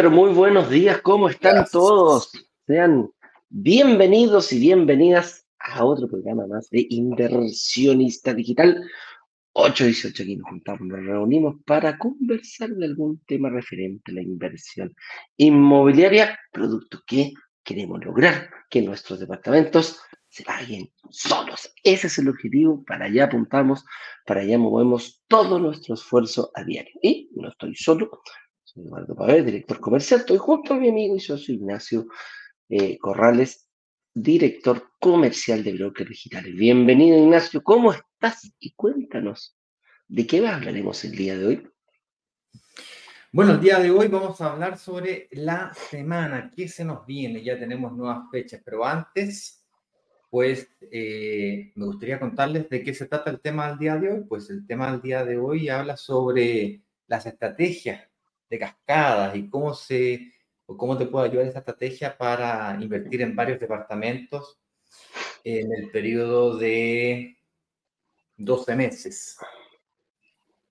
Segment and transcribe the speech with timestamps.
[0.00, 1.72] Muy, pero muy buenos días, ¿cómo están Gracias.
[1.72, 2.32] todos?
[2.66, 3.10] Sean
[3.50, 8.82] bienvenidos y bienvenidas a otro programa más de Inversionista Digital.
[9.52, 14.94] 818 aquí nos juntamos, nos reunimos para conversar de algún tema referente a la inversión
[15.36, 21.74] inmobiliaria, producto que queremos lograr, que nuestros departamentos se paguen solos.
[21.84, 23.84] Ese es el objetivo, para allá apuntamos,
[24.24, 26.94] para allá movemos todo nuestro esfuerzo a diario.
[27.02, 28.22] Y no estoy solo,
[28.72, 30.20] soy Eduardo Pavé, director comercial.
[30.20, 32.06] Estoy junto a mi amigo y socio Ignacio
[32.68, 33.68] eh, Corrales,
[34.14, 36.54] director comercial de Broker Digitales.
[36.54, 37.62] Bienvenido, Ignacio.
[37.64, 38.52] ¿Cómo estás?
[38.60, 39.56] Y cuéntanos,
[40.06, 41.70] ¿de qué hablaremos el día de hoy?
[43.32, 47.42] Bueno, el día de hoy vamos a hablar sobre la semana, qué se nos viene,
[47.42, 49.64] ya tenemos nuevas fechas, pero antes,
[50.28, 54.24] pues eh, me gustaría contarles de qué se trata el tema del día de hoy.
[54.28, 58.09] Pues el tema del día de hoy habla sobre las estrategias
[58.50, 60.32] de cascadas y cómo se
[60.66, 64.60] o cómo te puede ayudar esa estrategia para invertir en varios departamentos
[65.42, 67.36] en el periodo de
[68.36, 69.36] 12 meses.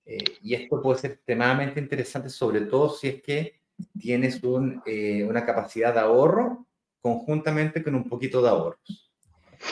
[0.04, 3.60] Eh, y esto puede ser extremadamente interesante, sobre todo si es que
[3.98, 6.66] tienes un, eh, una capacidad de ahorro
[7.00, 9.10] conjuntamente con un poquito de ahorros.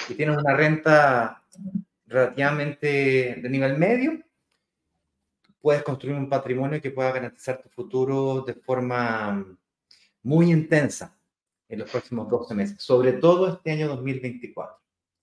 [0.06, 1.42] Si tienes una renta
[2.06, 4.22] relativamente de nivel medio,
[5.60, 9.44] puedes construir un patrimonio que pueda garantizar tu futuro de forma
[10.22, 11.16] muy intensa
[11.68, 14.76] en los próximos 12 meses, sobre todo este año 2024.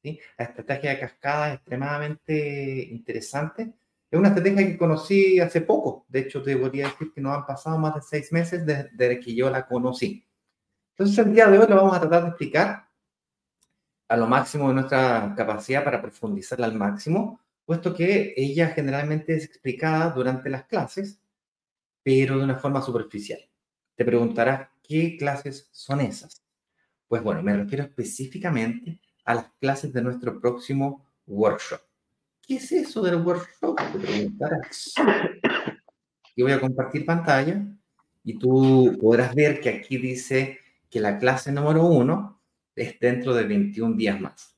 [0.03, 0.19] ¿sí?
[0.37, 3.73] La estrategia de cascada es extremadamente interesante.
[4.09, 6.05] Es una estrategia que conocí hace poco.
[6.07, 9.19] De hecho, te podría decir que no han pasado más de seis meses desde, desde
[9.19, 10.25] que yo la conocí.
[10.91, 12.87] Entonces, el día de hoy lo vamos a tratar de explicar
[14.07, 19.43] a lo máximo de nuestra capacidad para profundizarla al máximo, puesto que ella generalmente es
[19.45, 21.19] explicada durante las clases,
[22.03, 23.39] pero de una forma superficial.
[23.95, 26.43] Te preguntarás, ¿qué clases son esas?
[27.07, 31.81] Pues bueno, me refiero específicamente a las clases de nuestro próximo workshop.
[32.41, 33.75] ¿Qué es eso del workshop?
[33.93, 34.93] Te preguntarás.
[36.35, 37.65] Yo voy a compartir pantalla
[38.23, 40.59] y tú podrás ver que aquí dice
[40.89, 42.41] que la clase número uno
[42.75, 44.54] es dentro de 21 días más.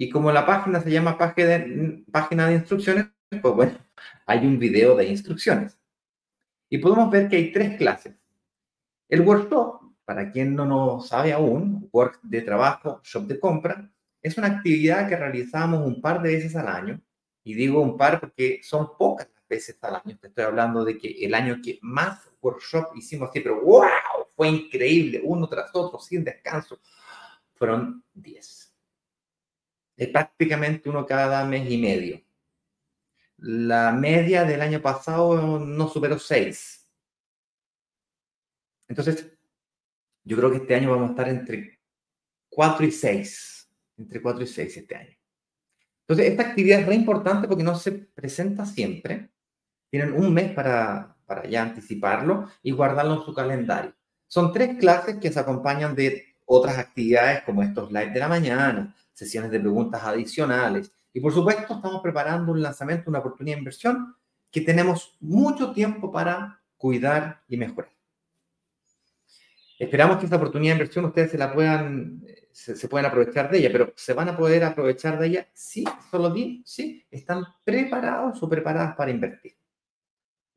[0.00, 3.08] Y como la página se llama página de, página de instrucciones,
[3.42, 3.76] pues bueno,
[4.24, 5.78] hay un video de instrucciones.
[6.70, 8.14] Y podemos ver que hay tres clases.
[9.10, 14.38] El workshop, para quien no lo sabe aún, work de trabajo, shop de compra, es
[14.38, 16.98] una actividad que realizamos un par de veces al año.
[17.44, 20.18] Y digo un par porque son pocas las veces al año.
[20.22, 23.84] Estoy hablando de que el año que más workshop hicimos siempre, wow,
[24.34, 26.80] fue increíble, uno tras otro, sin descanso,
[27.52, 28.59] fueron 10.
[30.00, 32.20] Es prácticamente uno cada mes y medio.
[33.38, 36.80] La media del año pasado no superó 6
[38.90, 39.32] entonces,
[40.24, 41.78] yo creo que este año vamos a estar entre
[42.48, 45.16] 4 y 6, entre 4 y 6 este año.
[46.00, 49.30] Entonces, esta actividad es re importante porque no se presenta siempre.
[49.90, 53.94] Tienen un mes para, para ya anticiparlo y guardarlo en su calendario.
[54.26, 58.92] Son tres clases que se acompañan de otras actividades como estos live de la mañana,
[59.20, 60.90] sesiones de preguntas adicionales.
[61.12, 64.16] Y por supuesto, estamos preparando un lanzamiento, una oportunidad de inversión
[64.50, 67.90] que tenemos mucho tiempo para cuidar y mejorar.
[69.78, 73.58] Esperamos que esta oportunidad de inversión ustedes se la puedan, se, se, puedan aprovechar de
[73.58, 75.48] ella, pero ¿se van a poder aprovechar de ella?
[75.52, 79.52] Sí, solo bien, sí, están preparados o preparadas para invertir.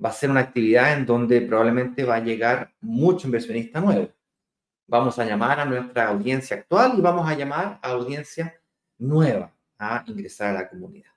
[0.03, 4.09] Va a ser una actividad en donde probablemente va a llegar mucho inversionista nuevo.
[4.87, 8.59] Vamos a llamar a nuestra audiencia actual y vamos a llamar a audiencia
[8.97, 11.11] nueva a ingresar a la comunidad.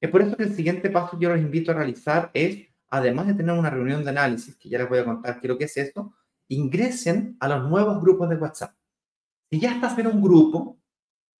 [0.00, 3.28] Es por eso que el siguiente paso que yo los invito a realizar es, además
[3.28, 5.58] de tener una reunión de análisis, que ya les voy a contar qué es lo
[5.58, 6.12] que es esto,
[6.48, 8.74] ingresen a los nuevos grupos de WhatsApp.
[9.50, 10.78] Si ya estás en un grupo,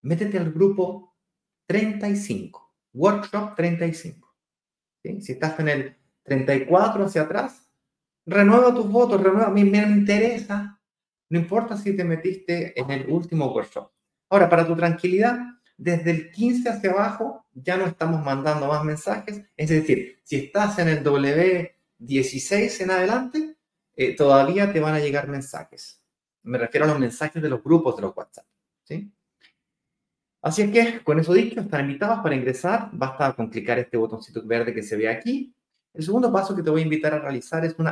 [0.01, 1.15] métete al grupo
[1.67, 4.33] 35, Workshop 35.
[5.03, 5.21] ¿Sí?
[5.21, 7.67] Si estás en el 34 hacia atrás,
[8.25, 10.79] renueva tus votos, renueva, me, me interesa.
[11.33, 13.89] No importa si te metiste en el último workshop.
[14.29, 15.39] Ahora, para tu tranquilidad,
[15.75, 19.41] desde el 15 hacia abajo ya no estamos mandando más mensajes.
[19.57, 23.57] Es decir, si estás en el W16 en adelante,
[23.95, 26.03] eh, todavía te van a llegar mensajes.
[26.43, 28.45] Me refiero a los mensajes de los grupos de los WhatsApp.
[28.83, 29.11] ¿sí?
[30.39, 32.91] Así es que, con eso dicho, están invitados para ingresar.
[32.91, 35.51] Basta con clicar este botoncito verde que se ve aquí.
[35.95, 37.89] El segundo paso que te voy a invitar a realizar es un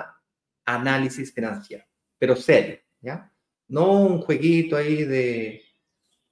[0.64, 1.84] análisis financiero,
[2.20, 3.31] pero serio, ¿ya?
[3.72, 5.64] No un jueguito ahí de,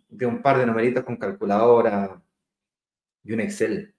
[0.09, 2.21] de un par de numeritos con calculadora
[3.23, 3.95] y un Excel.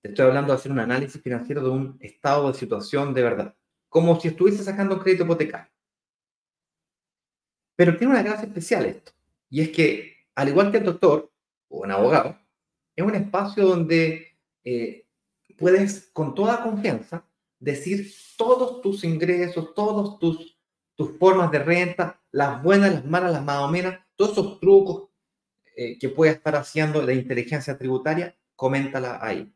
[0.00, 3.54] Te estoy hablando de hacer un análisis financiero de un estado de situación de verdad
[3.90, 5.70] como si estuviese sacando un crédito hipotecario.
[7.76, 9.12] Pero tiene una gracia especial esto,
[9.50, 11.30] y es que, al igual que el doctor
[11.68, 12.38] o un abogado,
[12.94, 15.06] es un espacio donde eh,
[15.58, 17.26] puedes con toda confianza
[17.58, 20.59] decir todos tus ingresos, todos tus,
[21.00, 25.08] tus formas de renta, las buenas, las malas, las más o menos, todos esos trucos
[25.74, 29.50] eh, que puede estar haciendo la inteligencia tributaria, coméntala ahí.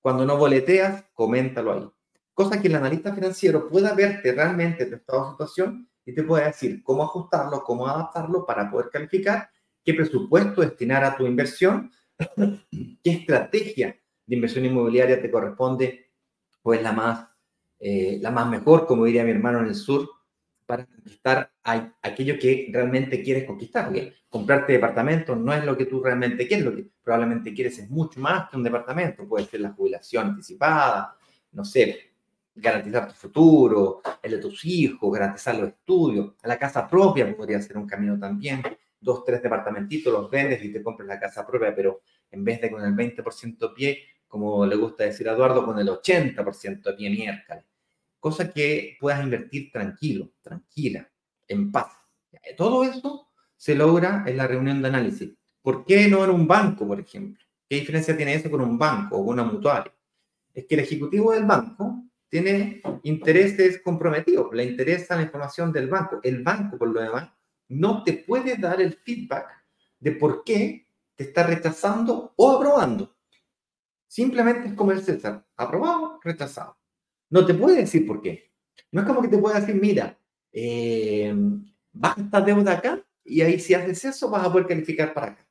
[0.00, 1.88] Cuando no boleteas, coméntalo ahí.
[2.32, 6.46] Cosa que el analista financiero pueda verte realmente tu estado de situación y te pueda
[6.46, 9.48] decir cómo ajustarlo, cómo adaptarlo para poder calificar,
[9.84, 11.92] qué presupuesto destinar a tu inversión,
[13.00, 13.96] qué estrategia
[14.26, 16.10] de inversión inmobiliaria te corresponde,
[16.62, 17.28] pues la más,
[17.78, 20.10] eh, la más mejor, como diría mi hermano en el sur,
[20.66, 21.52] para conquistar
[22.02, 23.86] aquello que realmente quieres conquistar.
[23.86, 27.90] Porque comprarte departamentos no es lo que tú realmente quieres, lo que probablemente quieres es
[27.90, 29.26] mucho más que un departamento.
[29.28, 31.16] Puede ser la jubilación anticipada,
[31.52, 32.12] no sé,
[32.54, 36.34] garantizar tu futuro, el de tus hijos, garantizar los estudios.
[36.42, 38.62] La casa propia podría ser un camino también.
[39.00, 42.00] Dos, tres departamentitos los vendes y te compras la casa propia, pero
[42.30, 45.88] en vez de con el 20% pie, como le gusta decir a Eduardo, con el
[45.88, 47.64] 80% de pie miércoles
[48.24, 51.06] cosa que puedas invertir tranquilo, tranquila,
[51.46, 51.92] en paz.
[52.56, 55.34] Todo eso se logra en la reunión de análisis.
[55.60, 57.44] ¿Por qué no en un banco, por ejemplo?
[57.68, 59.94] ¿Qué diferencia tiene eso con un banco o una mutuaria?
[60.54, 66.20] Es que el ejecutivo del banco tiene intereses comprometidos, le interesa la información del banco.
[66.22, 67.30] El banco, por lo demás,
[67.68, 69.50] no te puede dar el feedback
[70.00, 73.18] de por qué te está rechazando o aprobando.
[74.06, 76.78] Simplemente es como el César, aprobado, rechazado.
[77.30, 78.52] No te puede decir por qué.
[78.92, 80.18] No es como que te pueda decir, mira,
[80.52, 81.34] eh,
[81.92, 85.46] baja esta deuda acá y ahí si haces eso vas a poder calificar para acá.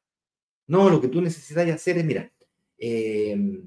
[0.67, 2.31] No, lo que tú necesitas hacer es, mira,
[2.77, 3.61] eh,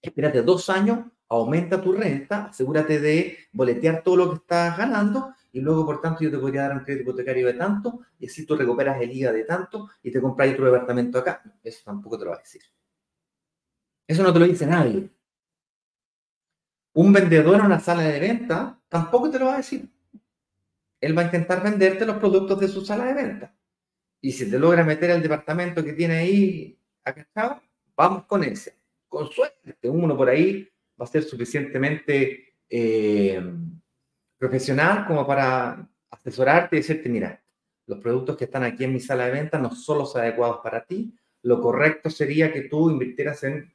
[0.00, 5.60] espérate dos años, aumenta tu renta, asegúrate de boletear todo lo que estás ganando y
[5.60, 8.56] luego, por tanto, yo te podría dar un crédito hipotecario de tanto y así tú
[8.56, 11.42] recuperas el IVA de tanto y te compras otro departamento acá.
[11.62, 12.62] Eso tampoco te lo va a decir.
[14.06, 15.08] Eso no te lo dice nadie.
[16.94, 19.88] Un vendedor en una sala de venta tampoco te lo va a decir.
[21.00, 23.54] Él va a intentar venderte los productos de su sala de venta.
[24.20, 27.60] Y si te logra meter el departamento que tiene ahí acá,
[27.96, 28.78] vamos con ese.
[29.08, 30.68] Con suerte, uno por ahí
[30.98, 33.42] va a ser suficientemente eh,
[34.38, 37.42] profesional como para asesorarte y decirte, mira,
[37.86, 40.84] los productos que están aquí en mi sala de venta no son los adecuados para
[40.84, 41.12] ti.
[41.42, 43.74] Lo correcto sería que tú invirtieras en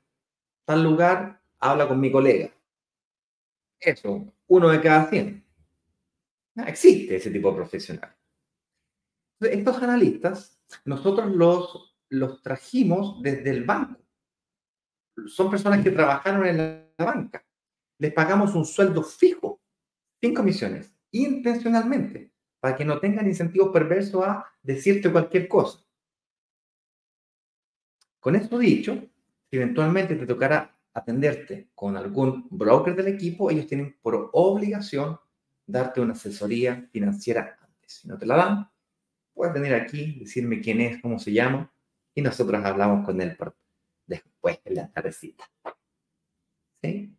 [0.63, 2.49] tal lugar, habla con mi colega
[3.79, 5.45] eso, uno de cada 100.
[6.67, 8.15] existe ese tipo de profesional.
[9.39, 14.01] Estos analistas, nosotros los, los trajimos desde el banco.
[15.27, 17.45] Son personas que trabajaron en la banca.
[17.99, 19.61] Les pagamos un sueldo fijo,
[20.21, 25.85] sin comisiones, intencionalmente, para que no tengan incentivos perversos a decirte cualquier cosa.
[28.19, 29.09] Con esto dicho,
[29.49, 35.19] eventualmente te tocará atenderte con algún broker del equipo, ellos tienen por obligación
[35.65, 37.93] darte una asesoría financiera antes.
[37.93, 38.69] Si no te la dan,
[39.33, 41.71] puedes venir aquí, decirme quién es, cómo se llama,
[42.13, 43.37] y nosotros hablamos con él
[44.05, 45.45] después de la tardecita.
[46.81, 47.15] ¿Sí?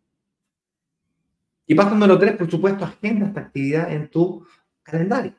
[1.67, 4.45] Y paso número tres, por supuesto, agenda esta actividad en tu
[4.83, 5.35] calendario.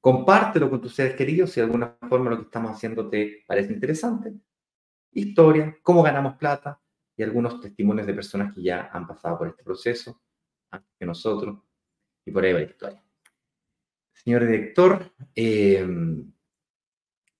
[0.00, 3.72] Compártelo con tus seres queridos si de alguna forma lo que estamos haciendo te parece
[3.72, 4.34] interesante.
[5.12, 6.78] Historia, cómo ganamos plata,
[7.20, 10.22] y algunos testimonios de personas que ya han pasado por este proceso
[10.70, 11.58] antes que nosotros
[12.24, 13.04] y por ahí va la historia.
[14.14, 15.86] Señor director, eh,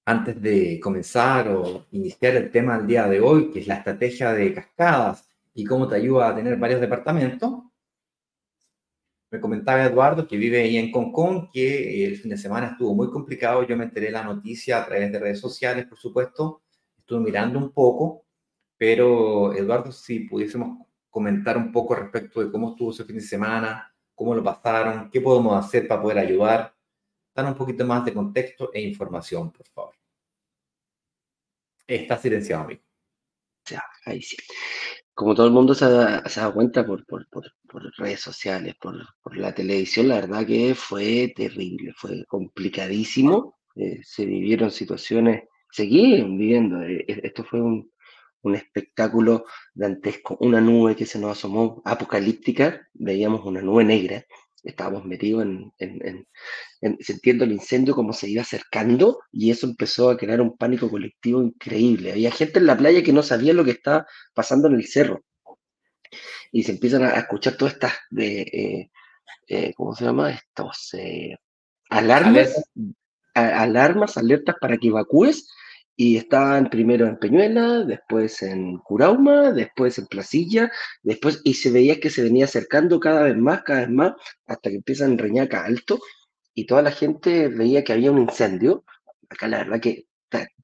[0.04, 4.34] antes de comenzar o iniciar el tema del día de hoy, que es la estrategia
[4.34, 7.62] de cascadas y cómo te ayuda a tener varios departamentos,
[9.30, 13.08] me comentaba Eduardo, que vive ahí en Concón, que el fin de semana estuvo muy
[13.08, 13.62] complicado.
[13.62, 16.64] Yo me enteré la noticia a través de redes sociales, por supuesto.
[16.98, 18.26] Estuve mirando un poco
[18.80, 23.94] pero, Eduardo, si pudiésemos comentar un poco respecto de cómo estuvo ese fin de semana,
[24.14, 26.74] cómo lo pasaron, qué podemos hacer para poder ayudar,
[27.34, 29.94] dar un poquito más de contexto e información, por favor.
[31.86, 32.80] Está silenciado, amigo.
[34.06, 34.38] Ahí sí.
[35.12, 37.26] Como todo el mundo se ha, dado cuenta por, por,
[37.98, 38.96] redes sociales, por,
[39.36, 43.58] la televisión, la verdad que fue terrible, fue complicadísimo.
[43.76, 46.80] Eh, se vivieron situaciones, seguían viviendo.
[46.80, 47.90] Eh, esto fue un,
[48.42, 49.44] un espectáculo
[49.74, 54.24] dantesco, una nube que se nos asomó apocalíptica, veíamos una nube negra,
[54.62, 56.26] estábamos metidos en, en,
[56.80, 60.90] en, sintiendo el incendio como se iba acercando y eso empezó a crear un pánico
[60.90, 62.12] colectivo increíble.
[62.12, 65.22] Había gente en la playa que no sabía lo que estaba pasando en el cerro.
[66.52, 68.90] y se empiezan a escuchar todas estas, de, eh,
[69.48, 70.30] eh, ¿cómo se llama?
[70.30, 70.92] Estos
[71.88, 72.54] alarmas,
[73.34, 75.48] alarmas, alertas para que evacúes
[76.02, 82.00] y estaban primero en Peñuela, después en Curauma, después en Placilla, después, y se veía
[82.00, 84.12] que se venía acercando cada vez más, cada vez más,
[84.46, 86.00] hasta que empiezan Reñaca Alto,
[86.54, 88.82] y toda la gente veía que había un incendio.
[89.28, 90.06] Acá la verdad que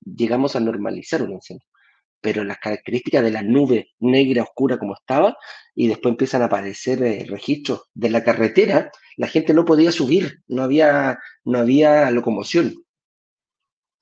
[0.07, 1.67] llegamos a normalizar un incendio,
[2.23, 5.37] pero las características de la nube negra oscura como estaba,
[5.75, 10.41] y después empiezan a aparecer eh, registros de la carretera, la gente no podía subir,
[10.49, 12.86] no había, no había locomoción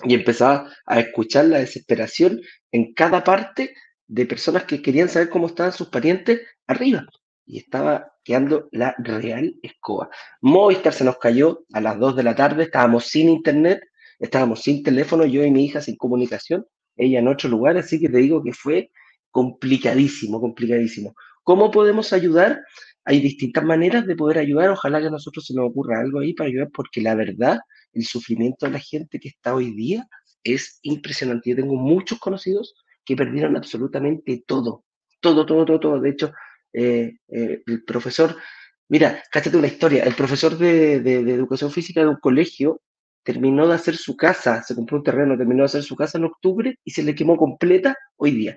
[0.02, 2.40] y empezaba a escuchar la desesperación
[2.72, 3.74] en cada parte
[4.06, 7.06] de personas que querían saber cómo estaban sus parientes arriba.
[7.46, 10.08] Y estaba quedando la real escoba.
[10.40, 13.80] Movistar se nos cayó a las 2 de la tarde, estábamos sin internet,
[14.18, 18.08] estábamos sin teléfono, yo y mi hija sin comunicación, ella en otro lugar, así que
[18.08, 18.90] te digo que fue
[19.30, 21.14] complicadísimo, complicadísimo.
[21.42, 22.62] ¿Cómo podemos ayudar?
[23.04, 26.34] Hay distintas maneras de poder ayudar, ojalá que a nosotros se nos ocurra algo ahí
[26.34, 27.58] para ayudar, porque la verdad
[27.92, 30.06] el sufrimiento de la gente que está hoy día
[30.42, 31.50] es impresionante.
[31.50, 34.84] Yo tengo muchos conocidos que perdieron absolutamente todo,
[35.20, 36.00] todo, todo, todo, todo.
[36.00, 36.32] De hecho,
[36.72, 38.36] eh, eh, el profesor,
[38.88, 42.80] mira, cáchate una historia, el profesor de, de, educación física de un colegio
[43.22, 46.24] terminó de hacer su casa, se compró un terreno, terminó de hacer su casa en
[46.24, 48.56] octubre y se le quemó completa hoy día.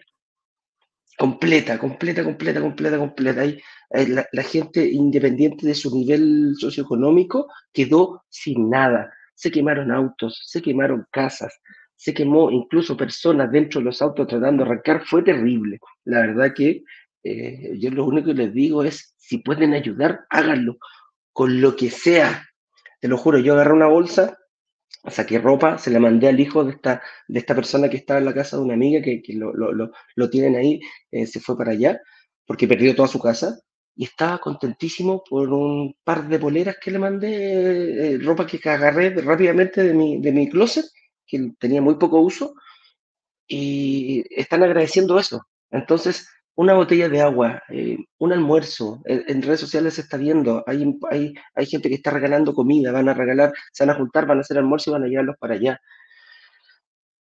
[1.17, 3.41] Completa, completa, completa, completa, completa.
[3.41, 3.59] Ahí,
[3.89, 10.63] la, la, gente independiente de su nivel socioeconómico quedó sin nada se quemaron autos, se
[10.63, 11.61] quemaron casas,
[11.95, 15.79] se quemó incluso personas dentro de los autos tratando de arrancar, fue terrible.
[16.05, 16.83] La verdad que
[17.23, 20.77] eh, yo lo único que les digo es, si pueden ayudar, háganlo,
[21.33, 22.47] con lo que sea.
[22.99, 24.35] Te lo juro, yo agarré una bolsa,
[25.09, 28.25] saqué ropa, se la mandé al hijo de esta, de esta persona que estaba en
[28.25, 30.79] la casa de una amiga que, lo, lo, lo, tienen ahí,
[31.11, 31.99] eh, se fue para allá,
[32.45, 33.59] porque perdió toda su casa
[33.95, 39.09] y estaba contentísimo por un par de poleras que le mandé, eh, ropa que agarré
[39.09, 40.85] rápidamente de mi, de mi closet,
[41.25, 42.53] que tenía muy poco uso,
[43.47, 45.47] y están agradeciendo eso.
[45.71, 50.83] Entonces, una botella de agua, eh, un almuerzo, en, redes sociales se está viendo, hay,
[51.09, 54.39] hay, hay gente que está regalando comida, van a regalar, se van a juntar, van
[54.39, 55.79] a hacer almuerzo y van a llevarlos para allá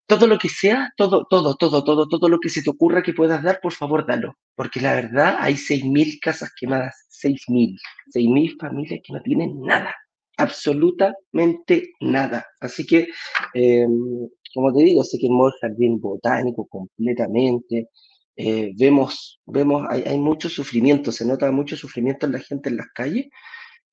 [0.07, 3.13] todo lo que sea, todo, todo, todo, todo, todo lo que se te ocurra que
[3.13, 4.37] puedas dar, por favor, dalo.
[4.55, 7.77] Porque la verdad, hay 6.000 casas quemadas, 6.000,
[8.15, 9.95] 6.000 familias que no tienen nada,
[10.37, 12.47] absolutamente nada.
[12.61, 13.09] Así que,
[13.55, 17.89] em, como te digo, se quemó el jardín botánico completamente.
[18.37, 22.77] Eh, vemos, vemos, hay, hay mucho sufrimiento, se nota mucho sufrimiento en la gente en
[22.77, 23.27] las calles.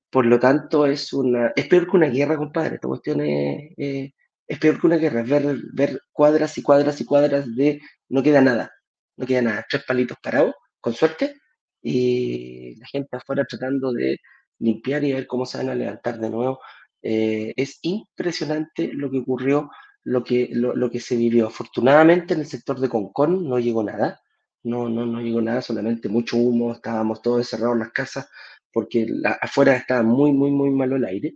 [0.10, 2.76] Por lo tanto, es una, es peor que una guerra, compadre.
[2.76, 4.12] Esta cuestión es, eh,
[4.48, 8.42] es peor que una guerra, ver, ver cuadras y cuadras y cuadras de no queda
[8.42, 8.72] nada,
[9.18, 11.36] no queda nada, tres palitos parados, con suerte,
[11.82, 14.20] y la gente afuera tratando de
[14.60, 16.60] limpiar y ver cómo se van a levantar de nuevo.
[17.02, 19.70] Eh, es impresionante lo que ocurrió,
[20.04, 21.48] lo que, lo, que se vivió.
[21.48, 24.22] Afortunadamente en el sector de Concón no llegó nada,
[24.63, 28.29] no, no, no llegó nada, solamente mucho humo, estábamos todos encerrados en las casas
[28.72, 29.08] porque
[29.41, 31.36] afuera estaba muy, muy, muy malo el aire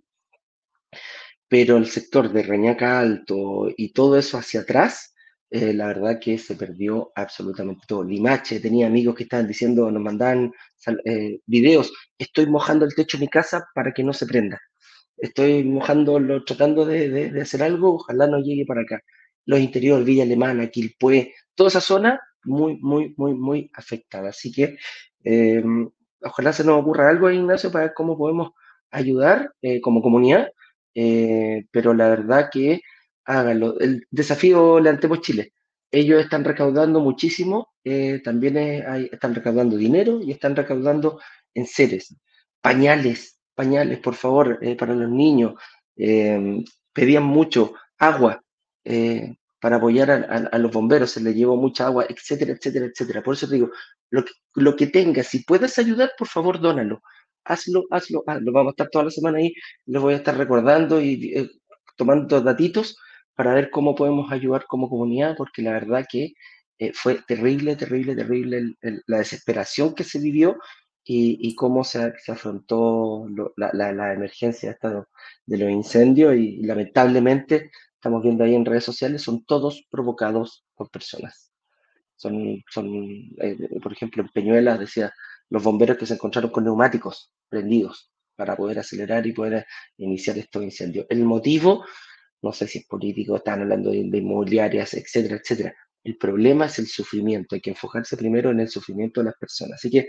[1.47, 5.13] pero el sector de Reñaca Alto y todo eso hacia atrás,
[5.49, 8.03] eh, la verdad que se perdió absolutamente todo.
[8.03, 10.51] Limache, tenía amigos que estaban diciendo, nos mandaban
[11.05, 14.59] eh, videos, estoy mojando el techo de mi casa para que no se prenda.
[15.17, 19.01] Estoy mojándolo, tratando de, hacer algo, ojalá no llegue para acá.
[19.45, 24.29] Los interiores, Villa Alemana, Quilpué, toda esa zona muy, muy, muy, muy afectada.
[24.29, 24.77] Así que
[25.23, 25.89] em,
[26.21, 28.51] ojalá se nos ocurra algo, Ignacio, para ver cómo podemos
[28.91, 30.49] ayudar eh, como comunidad
[30.95, 32.81] eh, pero la verdad que
[33.25, 33.79] háganlo.
[33.79, 35.53] El desafío Levantemos Chile.
[35.91, 41.19] Ellos están recaudando muchísimo, eh, también están recaudando dinero y están recaudando
[41.53, 42.15] en seres.
[42.61, 45.53] Pañales, pañales, por favor, para los niños.
[46.93, 48.43] pedían mucho agua
[49.67, 53.21] para apoyar a, los bomberos, se les llevó mucha agua, etcétera, etcétera, etcétera.
[53.21, 53.69] Por eso digo,
[54.11, 57.01] lo que, lo que tengas, si puedes ayudar, por favor, dónalo
[57.43, 58.53] hazlo, hazlo, hazlo.
[58.53, 59.53] Vamos a estar toda la semana ahí,
[59.87, 61.49] les voy a estar recordando y eh,
[61.97, 62.97] tomando datitos
[63.35, 66.31] para ver cómo podemos ayudar como comunidad, porque la verdad que
[66.79, 70.57] eh, fue terrible, terrible, terrible la desesperación que se vivió
[71.03, 74.77] y, cómo se, se afrontó la, la, emergencia
[75.45, 80.89] de los incendios y, lamentablemente estamos viendo ahí en redes sociales, son todos provocados por
[80.89, 81.51] personas.
[82.15, 82.87] Son, son
[83.41, 85.11] eh, por ejemplo, en Peñuelas decía,
[85.49, 89.65] los bomberos que se encontraron con neumáticos prendidos para poder acelerar y poder
[89.97, 91.07] iniciar estos incendios.
[91.09, 91.85] El motivo,
[92.41, 95.75] no sé si es político, están hablando de, inmobiliarias, etcétera, etcétera.
[96.03, 97.55] El problema es el sufrimiento.
[97.55, 99.79] Hay que enfocarse primero en el sufrimiento de las personas.
[99.79, 100.07] Así que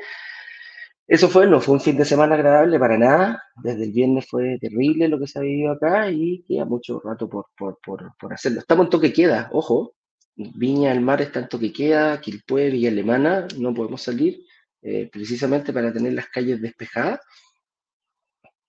[1.09, 3.43] eso fue, no fue un fin de semana agradable para nada.
[3.63, 7.27] Desde el viernes fue terrible lo que se ha vivido acá y queda mucho rato
[7.31, 8.61] por, por, por, por hacerlo.
[8.61, 9.95] Estamos en toque queda, ojo.
[10.37, 14.45] Viña del Mar está en toque queda, Quilpue, Villa Alemana, no podemos salir
[14.83, 17.21] eh, precisamente para tener las calles despejadas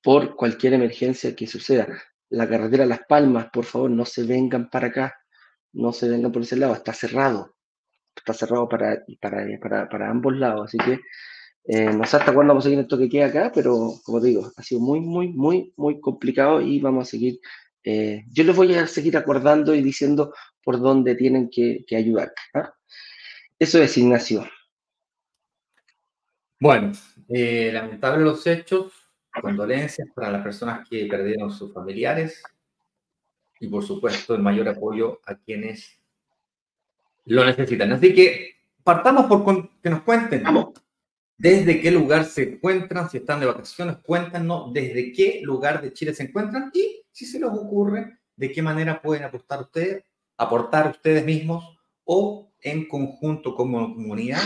[0.01, 1.87] por cualquier emergencia que suceda.
[2.29, 5.15] La carretera Las Palmas, por favor, no se vengan para acá,
[5.73, 7.53] no se vengan por ese lado, está cerrado,
[8.15, 10.99] está cerrado para, para, para, para ambos lados, así que
[11.71, 14.29] eh, no sé hasta cuándo vamos a seguir esto que queda acá, pero como te
[14.29, 17.39] digo, ha sido muy, muy, muy, muy complicado y vamos a seguir.
[17.83, 20.33] Eh, yo les voy a seguir acordando y diciendo
[20.63, 22.33] por dónde tienen que, ayudar.
[22.55, 22.73] ¿ah?
[23.59, 24.49] Eso es Ignacio.
[26.59, 26.91] Bueno,
[27.27, 28.91] eh, lamentable los hechos,
[29.39, 32.41] condolencias para las personas que perdieron sus familiares
[33.59, 36.01] y por supuesto el mayor apoyo a quienes
[37.25, 37.91] lo necesitan.
[37.91, 40.41] Así que partamos por que nos cuenten.
[40.41, 40.88] Vamos
[41.39, 46.13] desde qué lugar se encuentran, si están de vacaciones, cuéntanos desde qué lugar de Chile
[46.13, 50.03] se encuentran y si se les ocurre, de qué manera pueden aportar ustedes,
[50.35, 54.43] aportar ustedes mismos o en conjunto como comunidad.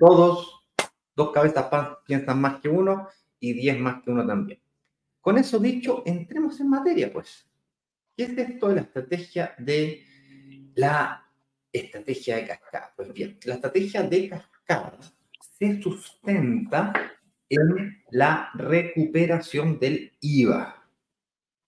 [0.00, 0.60] Todos,
[1.14, 1.66] dos cabezas
[2.04, 4.60] piensan más que uno y diez más que uno también.
[5.20, 7.48] Con eso dicho, entremos en materia, pues.
[8.16, 10.04] ¿Qué es esto de la estrategia de
[10.74, 11.30] la
[11.72, 12.92] estrategia de cascada?
[12.96, 14.98] Pues bien, la estrategia de cascada
[15.58, 16.92] se sustenta
[17.48, 20.82] en la recuperación del IVA.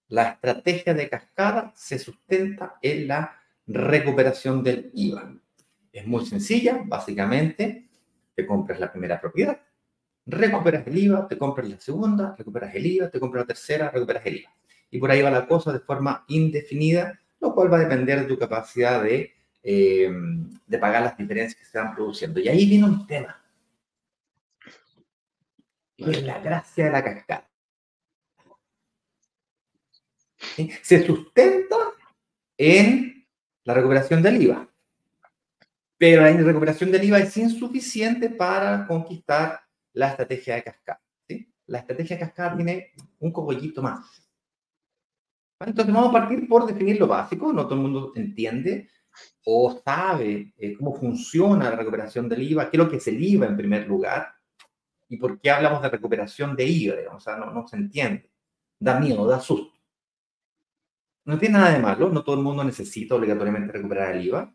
[0.09, 5.37] La estrategia de cascada se sustenta en la recuperación del IVA.
[5.93, 7.89] Es muy sencilla, básicamente,
[8.35, 9.61] te compras la primera propiedad,
[10.27, 14.27] recuperas el IVA, te compras la segunda, recuperas el IVA, te compras la tercera, recuperas
[14.27, 14.51] el IVA.
[14.91, 18.27] Y por ahí va la cosa de forma indefinida, lo cual va a depender de
[18.27, 20.11] tu capacidad de, eh,
[20.67, 22.41] de pagar las diferencias que se van produciendo.
[22.41, 23.43] Y ahí viene un tema
[25.97, 27.51] es la gracia de la cascada.
[30.83, 31.77] Se sustenta
[32.57, 33.27] en
[33.65, 34.69] la recuperación del IVA.
[35.99, 39.61] Pero la recuperación del IVA es insuficiente para conquistar
[39.95, 41.03] la estrategia de cascada.
[41.67, 44.23] La estrategia de cascada tiene un cogollito más.
[45.61, 47.53] Entonces vamos a partir por definir lo básico.
[47.53, 48.91] No todo el mundo entiende
[49.45, 53.23] o sabe eh, cómo funciona la recuperación del IVA, qué es lo que es el
[53.23, 54.36] IVA en primer lugar
[55.09, 57.15] ¿Y por qué hablamos de recuperación de IVA?
[57.15, 58.31] O sea, no, no se entiende.
[58.79, 59.77] Da miedo, da susto.
[61.25, 64.55] No tiene nada de malo, no todo el mundo necesita obligatoriamente recuperar el IVA.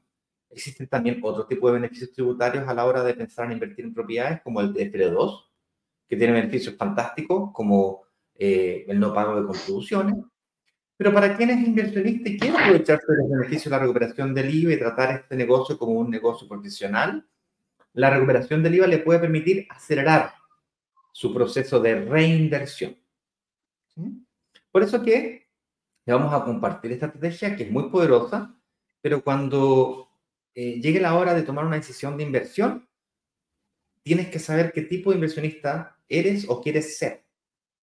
[0.50, 3.94] Existen también otro tipo de beneficios tributarios a la hora de pensar en invertir en
[3.94, 5.50] propiedades, como el de FL2,
[6.08, 8.04] que tiene beneficios fantásticos, como
[8.36, 10.16] eh, el no pago de contribuciones.
[10.98, 14.54] Pero para quienes es inversionista y quiere aprovecharse de los beneficios de la recuperación del
[14.54, 17.28] IVA y tratar este negocio como un negocio profesional,
[17.94, 20.32] la recuperación del IVA le puede permitir acelerar
[21.12, 22.98] su proceso de reinversión.
[24.72, 25.50] Por eso que
[26.06, 28.58] le vamos a compartir esta estrategia que es muy poderosa,
[29.02, 30.10] pero cuando
[30.56, 32.88] eh, llegue la hora de tomar una decisión de inversión,
[34.04, 37.26] tienes que saber qué tipo de inversionista eres o quieres ser.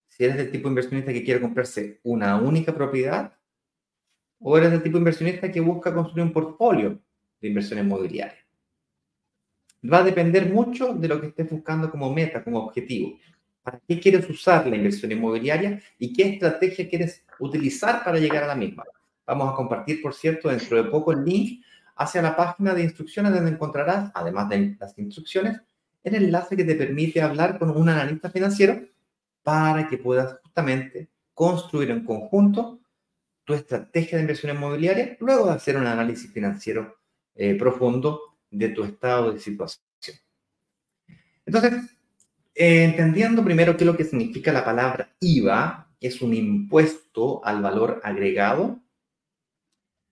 [0.09, 3.39] Si eres del tipo de inversionista que quiere comprarse una única propiedad,
[4.41, 7.01] o eres del tipo de inversionista que busca construir un portfolio
[7.41, 8.48] de inversión inmobiliaria
[9.85, 13.19] va a depender mucho de lo que estés buscando como meta, como objetivo.
[13.63, 18.49] ¿Para qué quieres usar la inversión inmobiliaria y qué estrategia quieres utilizar para llegar a
[18.49, 18.85] la misma?
[19.27, 21.63] Vamos a compartir, por cierto, dentro de poco el link
[21.97, 25.61] hacia la página de instrucciones donde encontrarás, además de las instrucciones,
[26.03, 28.81] el enlace que te permite hablar con un analista financiero
[29.43, 32.81] para que puedas justamente construir en conjunto
[33.45, 36.99] tu estrategia de inversión inmobiliaria luego de hacer un análisis financiero
[37.35, 39.85] eh, profundo de tu estado de situación.
[41.47, 41.97] Entonces,
[42.55, 47.63] eh, entendiendo primero qué es lo que significa la palabra IVA, es un impuesto al
[47.63, 48.81] valor agregado,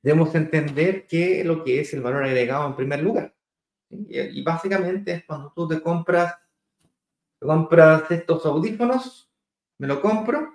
[0.03, 3.35] debemos entender qué es lo que es el valor agregado en primer lugar.
[3.91, 6.37] Y, básicamente es cuando tú te compras,
[7.39, 9.31] te compras estos audífonos,
[9.79, 10.55] me lo compro,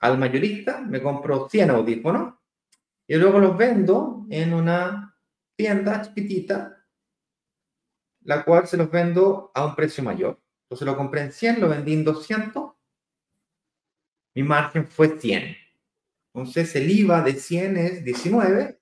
[0.00, 2.34] al mayorista me compro 100 audífonos
[3.06, 5.15] y luego los vendo en una
[5.56, 6.86] tienda chiquitita,
[8.22, 10.40] la cual se los vendo a un precio mayor.
[10.64, 12.72] Entonces lo compré en 100, lo vendí en 200,
[14.34, 15.56] mi margen fue 100.
[16.34, 18.78] Entonces el IVA de 100 es 19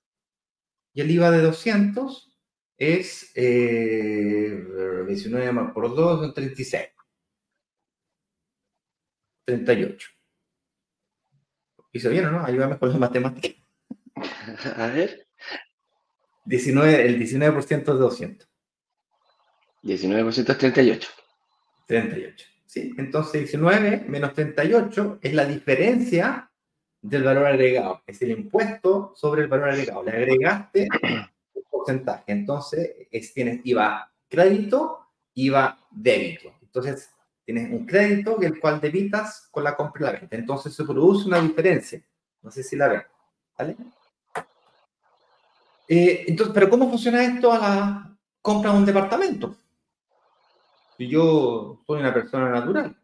[0.93, 2.37] y el IVA de 200
[2.77, 4.55] es 19
[5.05, 6.89] eh, por 2 son 36.
[9.45, 10.09] 38.
[11.93, 12.43] ¿Hizo bien o no?
[12.43, 13.55] Ayúdame con las matemáticas.
[14.75, 15.24] A ver.
[16.45, 18.49] 19, el 19% de 200.
[19.83, 21.09] 19% es 38.
[21.87, 22.45] 38.
[22.65, 22.93] ¿sí?
[22.97, 26.51] Entonces 19 menos 38 es la diferencia
[27.01, 28.01] del valor agregado.
[28.07, 30.03] Es el impuesto sobre el valor agregado.
[30.03, 32.23] Le agregaste el porcentaje.
[32.27, 34.99] Entonces es, tienes IVA crédito,
[35.35, 36.53] IVA débito.
[36.61, 37.09] Entonces
[37.43, 40.35] tienes un crédito el cual debitas con la compra y la venta.
[40.35, 42.03] Entonces se produce una diferencia.
[42.41, 43.01] No sé si la ven.
[43.57, 43.77] ¿Vale?
[45.87, 49.55] Eh, entonces, pero ¿cómo funciona esto a la compra de un departamento?
[50.97, 52.95] Si yo soy una persona natural.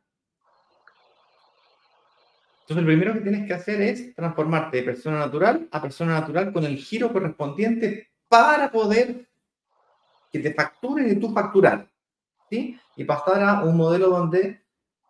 [2.62, 6.54] Entonces, lo primero que tienes que hacer es transformarte de persona natural a persona natural
[6.54, 9.28] con el giro correspondiente para poder
[10.32, 11.88] que te facturen y tú facturar.
[12.50, 12.80] ¿sí?
[12.96, 14.62] Y pasar a un modelo donde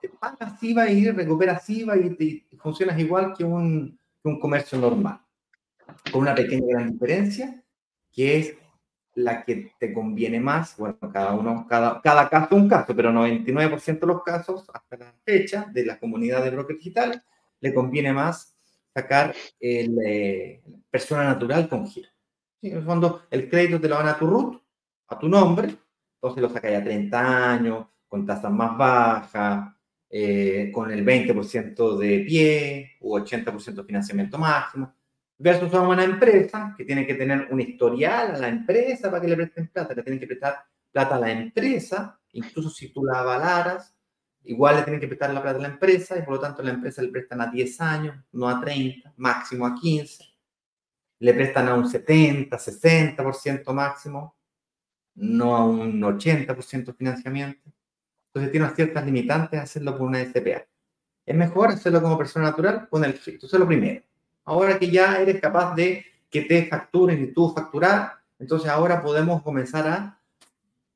[0.02, 4.80] te pagas IVA y recuperas IVA y, te, funcionas igual que un, que un comercio
[4.80, 5.20] normal.
[6.12, 7.64] Con una pequeña gran diferencia,
[8.12, 8.56] que es
[9.16, 14.00] la que te conviene más, bueno, cada uno, cada, cada caso un caso, pero 99%
[14.00, 17.22] de los casos, hasta la fecha, de la comunidad de brokers digitales,
[17.60, 18.56] le conviene más
[18.94, 22.10] sacar el eh, persona natural con giro.
[22.62, 24.62] En el fondo, el crédito te lo van a tu root,
[25.08, 25.76] a tu nombre,
[26.16, 29.74] entonces lo sacas a 30 años, con tasas más bajas,
[30.10, 34.94] eh, con el 20% de pie u 80% de financiamiento máximo
[35.42, 39.28] versus a una empresa que tiene que tener un historial a la empresa para que
[39.28, 43.22] le presten plata, le tienen que prestar plata a la empresa, incluso si tú la
[43.22, 43.96] avalaras,
[44.44, 46.70] igual le tienen que prestar la plata a la empresa y por lo tanto la
[46.70, 50.24] empresa le prestan a 10 años, no a 30, máximo a 15,
[51.20, 54.38] le prestan a un 70, 60% máximo,
[55.16, 57.72] no a un 80% de financiamiento.
[58.28, 60.68] Entonces tiene ciertas limitantes hacerlo por una SPA.
[61.26, 64.04] Es mejor hacerlo como persona natural con el Eso es lo primero.
[64.46, 69.44] Ahora que ya eres capaz de que te facturen y tú facturar, entonces ahora podemos
[69.44, 70.20] comenzar a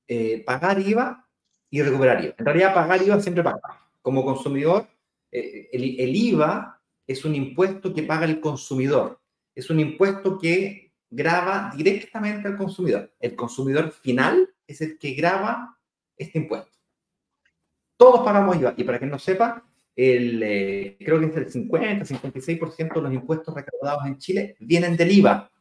[0.08, 1.28] eh, pagar IVA
[1.70, 2.36] y recuperar IVA.
[2.38, 3.62] En realidad, pagar IVA siempre paga.
[4.02, 4.88] Como consumidor,
[5.32, 9.20] eh, el, IVA es un impuesto que paga el consumidor.
[9.54, 13.14] Es un impuesto que graba directamente al consumidor.
[13.20, 15.78] El consumidor final es el que graba
[16.18, 16.72] este impuesto.
[17.98, 18.74] Todos pagamos IVA.
[18.78, 19.64] Y para quien no sepa,
[19.96, 24.98] el, eh, creo que es el 50, 56% de los impuestos recaudados en Chile vienen
[24.98, 25.52] del IVA.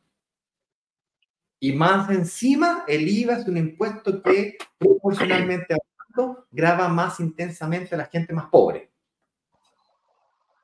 [1.60, 7.98] Y más encima, el IVA es un impuesto que proporcionalmente hablando graba más intensamente a
[7.98, 8.90] la gente más pobre.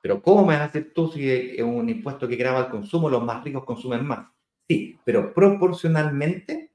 [0.02, 3.08] Pero ¿cómo me vas a decir tú si es un impuesto que graba el consumo,
[3.08, 4.28] los más ricos consumen más?
[4.68, 6.70] Sí, pero proporcionalmente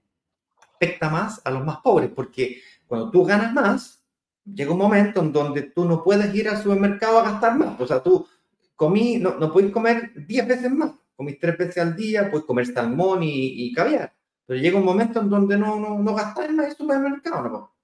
[0.76, 4.05] afecta más a los más pobres, porque cuando tú ganas más,
[4.46, 7.80] llega un momento en donde tú no puedes ir al supermercado a gastar más.
[7.80, 8.28] O sea, tú
[8.76, 10.92] comí, no, no puedes comer 10 veces más.
[11.16, 14.14] Comís tres veces al día, puedes comer salmón y, y caviar.
[14.46, 17.50] Pero llega un momento en donde no, no, no gastas más en el supermercado.
[17.50, 17.76] ¿no?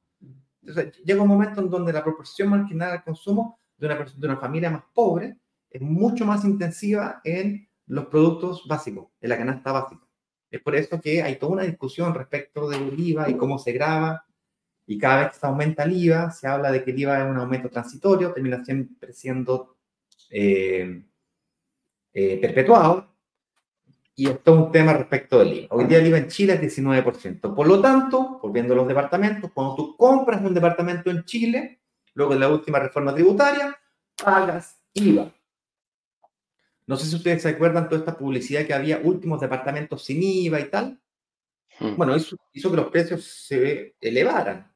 [0.61, 4.37] Entonces, llega un momento en donde la proporción marginal al consumo de una, de una
[4.37, 5.37] familia más pobre
[5.69, 10.05] es mucho más intensiva en los productos básicos, en la canasta básica.
[10.51, 14.25] Es por eso que hay toda una discusión respecto del IVA y cómo se graba
[14.91, 17.31] y cada vez que se aumenta el IVA, se habla de que el IVA es
[17.31, 19.77] un aumento transitorio, termina siempre siendo
[20.29, 21.05] eh,
[22.11, 23.15] eh, perpetuado.
[24.17, 25.67] Y esto es un tema respecto del IVA.
[25.69, 27.55] Hoy día el IVA en Chile es 19%.
[27.55, 31.79] Por lo tanto, volviendo a los departamentos, cuando tú compras un departamento en Chile,
[32.13, 33.73] luego de la última reforma tributaria,
[34.21, 35.33] pagas IVA.
[36.85, 40.59] No sé si ustedes se acuerdan toda esta publicidad que había últimos departamentos sin IVA
[40.59, 40.99] y tal.
[41.79, 41.95] Hmm.
[41.95, 44.69] Bueno, hizo, hizo que los precios se elevaran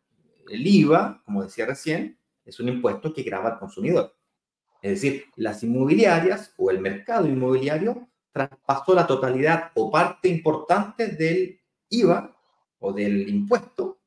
[0.50, 4.16] el IVA, como decía recién, es un impuesto que grava al consumidor.
[4.82, 11.60] Es decir, las inmobiliarias o el mercado inmobiliario traspasó la totalidad o parte importante del
[11.90, 12.36] IVA
[12.80, 14.00] o del impuesto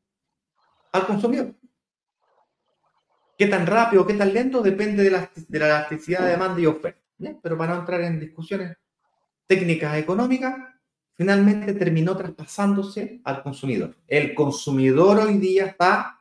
[0.92, 1.54] al consumidor.
[3.36, 4.62] ¿Qué tan rápido, qué tan lento?
[4.62, 7.00] Depende de la, de la elasticidad de demanda y oferta.
[7.42, 8.76] Pero para no entrar en discusiones
[9.46, 10.54] técnicas económicas,
[11.14, 13.96] finalmente terminó traspasándose al consumidor.
[14.06, 16.17] El consumidor hoy día está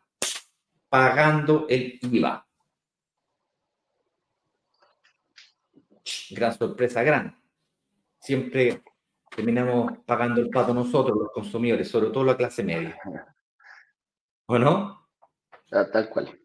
[0.90, 2.46] pagando el IVA.
[6.32, 7.38] Gran sorpresa, gran.
[8.20, 8.82] Siempre
[9.36, 13.00] terminamos pagando el pato nosotros, los consumidores, sobre todo la clase media.
[14.46, 15.08] ¿O no?
[15.70, 16.40] Tal cual.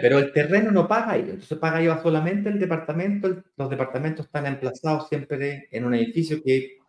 [0.00, 3.42] pero el terreno no paga IVA, entonces paga IVA solamente el departamento.
[3.56, 6.81] los departamentos están emplazados siempre en un edificio que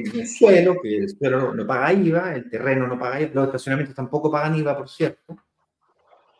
[0.00, 3.94] el suelo, que el suelo no paga IVA, el terreno no paga IVA, los estacionamientos
[3.94, 5.36] tampoco pagan IVA, por cierto.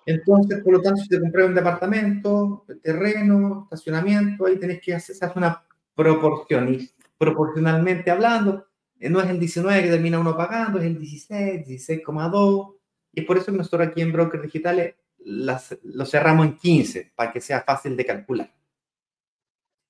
[0.07, 5.17] Entonces, por lo tanto, si te compras un departamento, terreno, estacionamiento, ahí tenés que hacer,
[5.35, 5.63] una
[5.95, 6.75] proporción.
[6.75, 8.67] Y proporcionalmente hablando,
[8.99, 12.75] eh, no es el 19 que termina uno pagando, es el 16, 16,2.
[13.13, 17.13] Y es por eso que nosotros aquí en Brokers Digitales las, lo cerramos en 15,
[17.15, 18.55] para que sea fácil de calcular.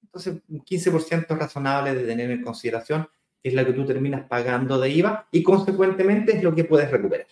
[0.02, 3.08] Entonces, un 15% razonable de tener en consideración,
[3.44, 7.26] es la que tú terminas pagando de IVA y consecuentemente es lo que puedes recuperar.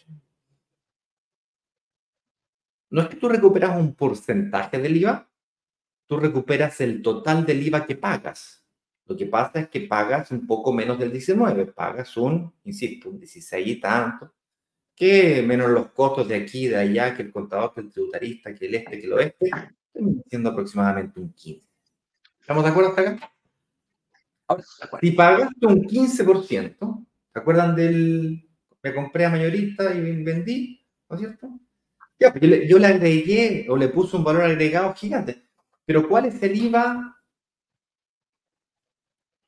[2.90, 5.26] No es que tú recuperas un porcentaje del IVA,
[6.06, 8.62] tú recuperas el total del IVA que pagas.
[9.06, 13.18] Lo que pasa es que pagas un poco menos del 19, pagas un, insisto, un
[13.18, 14.34] 16 y tanto,
[14.94, 18.66] que menos los costos de aquí, de allá, que el contador, que el tributarista, que
[18.66, 19.50] el este, que el oeste,
[20.28, 21.66] siendo aproximadamente un 15.
[22.38, 23.32] ¿Estamos de acuerdo hasta acá?
[24.46, 24.64] Ahora,
[25.00, 28.48] si pagaste un 15%, ¿se acuerdan del,
[28.82, 31.48] me compré a mayorista y vendí, ¿no es cierto?
[32.18, 35.42] Ya, yo, le, yo le agregué o le puse un valor agregado gigante.
[35.84, 37.16] Pero ¿cuál es el IVA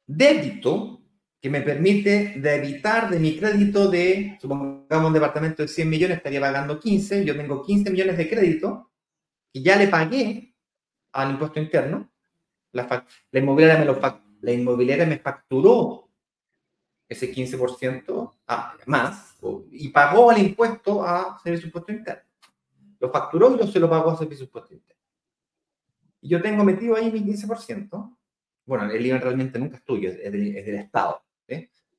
[0.07, 1.01] débito
[1.41, 6.41] que me permite debitar de mi crédito de, supongamos un departamento de 100 millones, estaría
[6.41, 8.91] pagando 15, yo tengo 15 millones de crédito
[9.53, 10.55] y ya le pagué
[11.13, 12.11] al impuesto interno,
[12.73, 14.01] la, la, inmobiliaria, me lo,
[14.45, 16.07] la inmobiliaria me facturó
[17.09, 19.39] ese 15% ah, más
[19.71, 22.23] y pagó el impuesto a servicio impuesto interno.
[23.01, 25.03] Lo facturó y yo se lo pagó a servicio impuesto interno.
[26.21, 28.17] Y yo tengo metido ahí mi 15%.
[28.67, 31.23] Bueno, el IVA realmente nunca es tuyo, es del, Estado.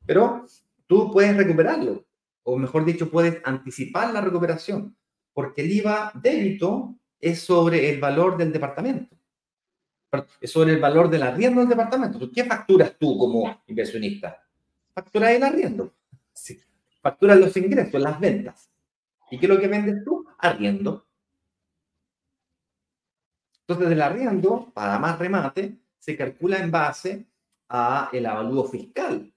[0.05, 0.45] Pero
[0.85, 2.05] tú puedes recuperarlo,
[2.43, 4.95] o mejor dicho, puedes anticipar la recuperación,
[5.33, 9.14] porque el IVA débito es sobre el valor del departamento,
[10.43, 12.29] sobre el valor del arriendo del departamento.
[12.33, 14.43] ¿Qué facturas tú como inversionista?
[14.93, 15.93] Facturas el arriendo,
[16.33, 16.59] sí.
[17.01, 18.69] facturas los ingresos, las ventas.
[19.29, 20.25] ¿Y qué es lo que vendes tú?
[20.39, 21.05] Arriendo.
[23.67, 27.25] Entonces, el arriendo, para más remate, se calcula en base
[27.67, 29.33] a el avalúo fiscal.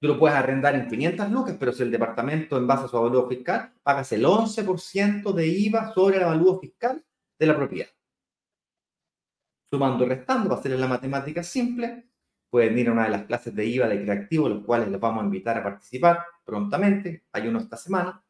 [0.00, 2.96] Tú lo puedes arrendar en 500 lucas, pero si el departamento, en base a su
[2.96, 7.04] avalúo fiscal, pagas el 11% de IVA sobre el avalúo fiscal
[7.38, 7.88] de la propiedad.
[9.72, 12.04] Sumando y restando, va a ser la matemática simple.
[12.50, 15.22] Pueden ir a una de las clases de IVA de creativo, los cuales les vamos
[15.22, 17.24] a invitar a participar prontamente.
[17.32, 18.22] Hay uno esta semana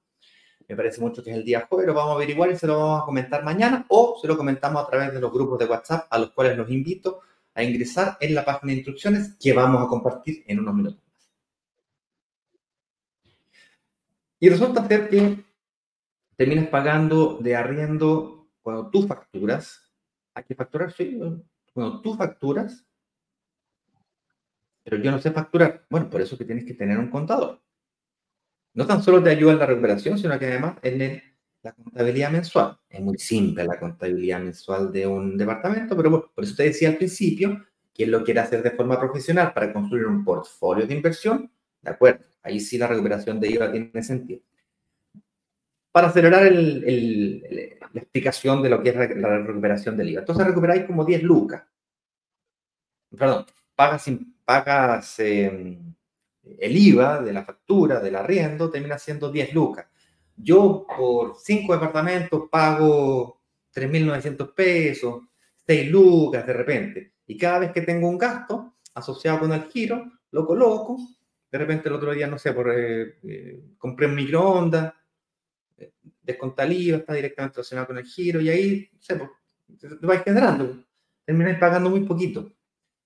[0.73, 2.79] me parece mucho que es el día jueves, lo vamos a averiguar y se lo
[2.79, 6.07] vamos a comentar mañana o se lo comentamos a través de los grupos de WhatsApp
[6.09, 7.21] a los cuales los invito
[7.55, 11.03] a ingresar en la página de instrucciones que vamos a compartir en unos minutos.
[14.41, 15.45] Y resulta ser que
[16.37, 19.82] terminas pagando de arriendo cuando tú facturas,
[20.35, 21.19] hay que facturar, sí,
[21.73, 22.87] cuando tú facturas,
[24.85, 25.87] pero yo no sé facturar.
[25.89, 27.63] Bueno, por eso que tienes que tener un contador
[28.75, 31.23] no tan solo te ayuda en la recuperación, sino que además en
[31.63, 32.79] la contabilidad mensual.
[32.89, 36.97] Es muy simple la contabilidad mensual de un departamento, pero por eso te decía al
[36.97, 37.65] principio,
[37.95, 41.51] quien lo quiere hacer de forma profesional para construir un portfolio de inversión,
[41.83, 44.41] de acuerdo, ahí sí la recuperación de IVA tiene sentido.
[45.93, 50.21] Para acelerar la explicación de lo que es la recuperación del IVA.
[50.21, 51.63] Entonces recuperáis como 10 lucas.
[53.17, 54.11] Perdón, pagas,
[54.45, 55.79] pagas eh,
[56.59, 59.87] el IVA de la factura, del arriendo, termina siendo 10 lucas.
[60.37, 63.43] Yo por 5 departamentos pago
[63.75, 65.23] 3.900 pesos,
[65.67, 67.13] 6 lucas de repente.
[67.27, 70.97] Y cada vez que tengo un gasto asociado con el giro, lo coloco.
[71.51, 74.93] De repente el otro día, no sé, por, eh, eh, compré un microondas,
[76.23, 79.31] desconta IVA, está directamente relacionado con el giro y ahí, sé, pues,
[79.79, 80.85] te vais generando.
[81.25, 82.53] Termináis pagando muy poquito.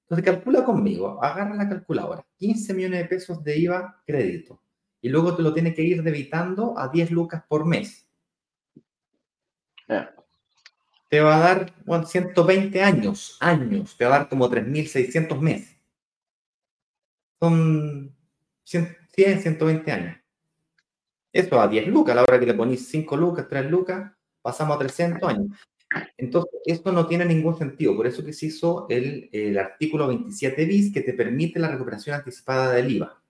[0.02, 4.62] Entonces calcula conmigo, agarra la calculadora, 15 millones de pesos de IVA crédito,
[5.00, 8.08] y luego te lo tienes que ir debitando a 10 lucas por mes.
[11.08, 11.72] Te va a dar
[12.06, 15.76] 120 años, años, te va a dar como 3.600 meses.
[17.40, 18.14] Son
[18.62, 20.16] 100, 120 años.
[21.36, 24.76] Eso a 10 lucas, a la hora que le ponís 5 lucas, 3 lucas, pasamos
[24.76, 25.46] a 300 años.
[26.16, 27.94] Entonces, esto no tiene ningún sentido.
[27.94, 32.16] Por eso que se hizo el, el artículo 27 bis que te permite la recuperación
[32.16, 33.22] anticipada del IVA.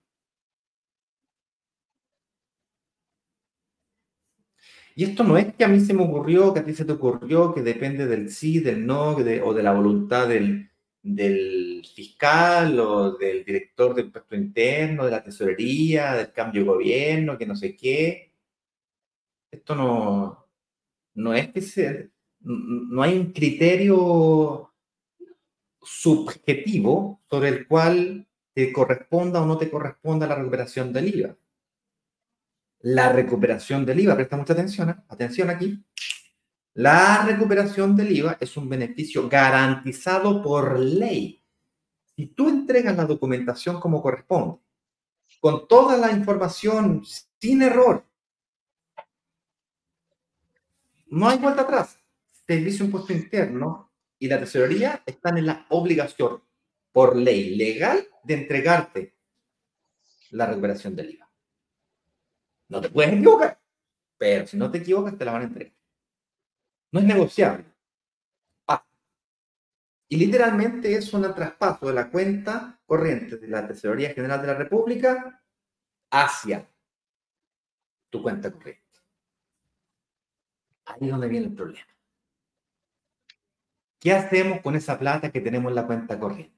[4.95, 6.93] Y esto no es que a mí se me ocurrió, que a ti se te
[6.93, 10.71] ocurrió, que depende del sí, del no, o de la voluntad del,
[11.15, 17.37] del, fiscal o del director del impuesto interno, de la tesorería, del cambio de gobierno,
[17.37, 18.31] que no sé qué.
[19.51, 20.47] Esto no,
[21.15, 24.73] no es que se, no hay un criterio
[25.81, 31.37] subjetivo sobre el cual te corresponda o no te corresponda la recuperación del IVA.
[32.81, 34.95] La recuperación del IVA, presta mucha atención, ¿eh?
[35.07, 35.83] atención aquí.
[36.77, 41.43] La recuperación del IVA es un beneficio garantizado por ley.
[42.15, 44.59] si tú entregas la documentación como corresponde,
[45.39, 47.03] con toda la información
[47.39, 48.05] sin error,
[51.07, 51.99] no hay vuelta atrás.
[52.45, 56.43] Servicio Impuesto Interno y la tesorería están en la obligación
[56.91, 59.15] por ley legal de entregarte
[60.29, 61.27] la recuperación del IVA.
[62.69, 63.59] No te puedes equivocar,
[64.15, 65.76] pero si no te equivocas, te la van a entregar.
[66.91, 67.65] No es negociable.
[70.09, 74.53] Y literalmente es un traspaso de la cuenta corriente de la Tesorería General de la
[74.53, 75.43] República
[76.09, 76.69] hacia
[78.09, 78.83] tu cuenta corriente.
[80.85, 81.87] Ahí es donde viene el problema.
[83.99, 86.55] ¿Qué hacemos con esa plata que tenemos en la cuenta corriente?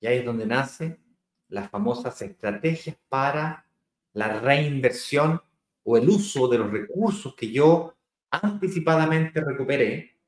[0.00, 1.02] Y ahí es donde nacen
[1.48, 3.66] las famosas estrategias para
[4.12, 5.40] la reinversión
[5.82, 7.96] o el uso de los recursos que yo
[8.30, 10.18] anticipadamente recuperé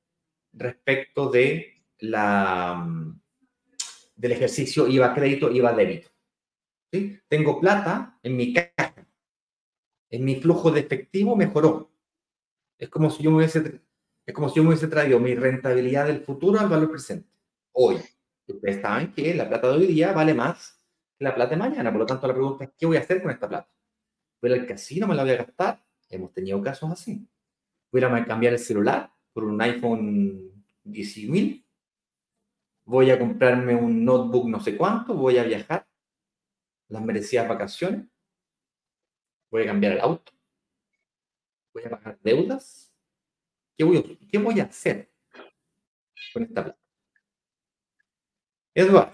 [0.52, 2.86] respecto de la,
[4.14, 6.08] del ejercicio IVA crédito, IVA débito.
[6.92, 7.18] ¿Sí?
[7.28, 8.94] Tengo plata en mi caja,
[10.10, 11.90] en mi flujo de efectivo mejoró.
[12.78, 13.80] Es como si yo me hubiese,
[14.26, 17.30] es como si yo me hubiese traído mi rentabilidad del futuro al valor presente,
[17.72, 17.96] hoy.
[18.46, 20.82] Ustedes saben que la plata de hoy día vale más
[21.16, 23.22] que la plata de mañana, por lo tanto la pregunta es, ¿qué voy a hacer
[23.22, 23.70] con esta plata?
[24.42, 25.06] ¿Voy al casino?
[25.06, 25.82] ¿Me la voy a gastar?
[26.10, 27.26] Hemos tenido casos así.
[27.92, 31.62] ¿Voy a cambiar el celular por un iPhone 10.000?
[32.86, 35.14] ¿Voy a comprarme un notebook no sé cuánto?
[35.14, 35.86] ¿Voy a viajar?
[36.88, 38.06] ¿Las merecidas vacaciones?
[39.50, 40.32] ¿Voy a cambiar el auto?
[41.74, 42.90] ¿Voy a pagar deudas?
[43.76, 45.12] ¿Qué voy a, qué voy a hacer
[46.32, 46.80] con esta plata?
[48.74, 49.12] Eduardo,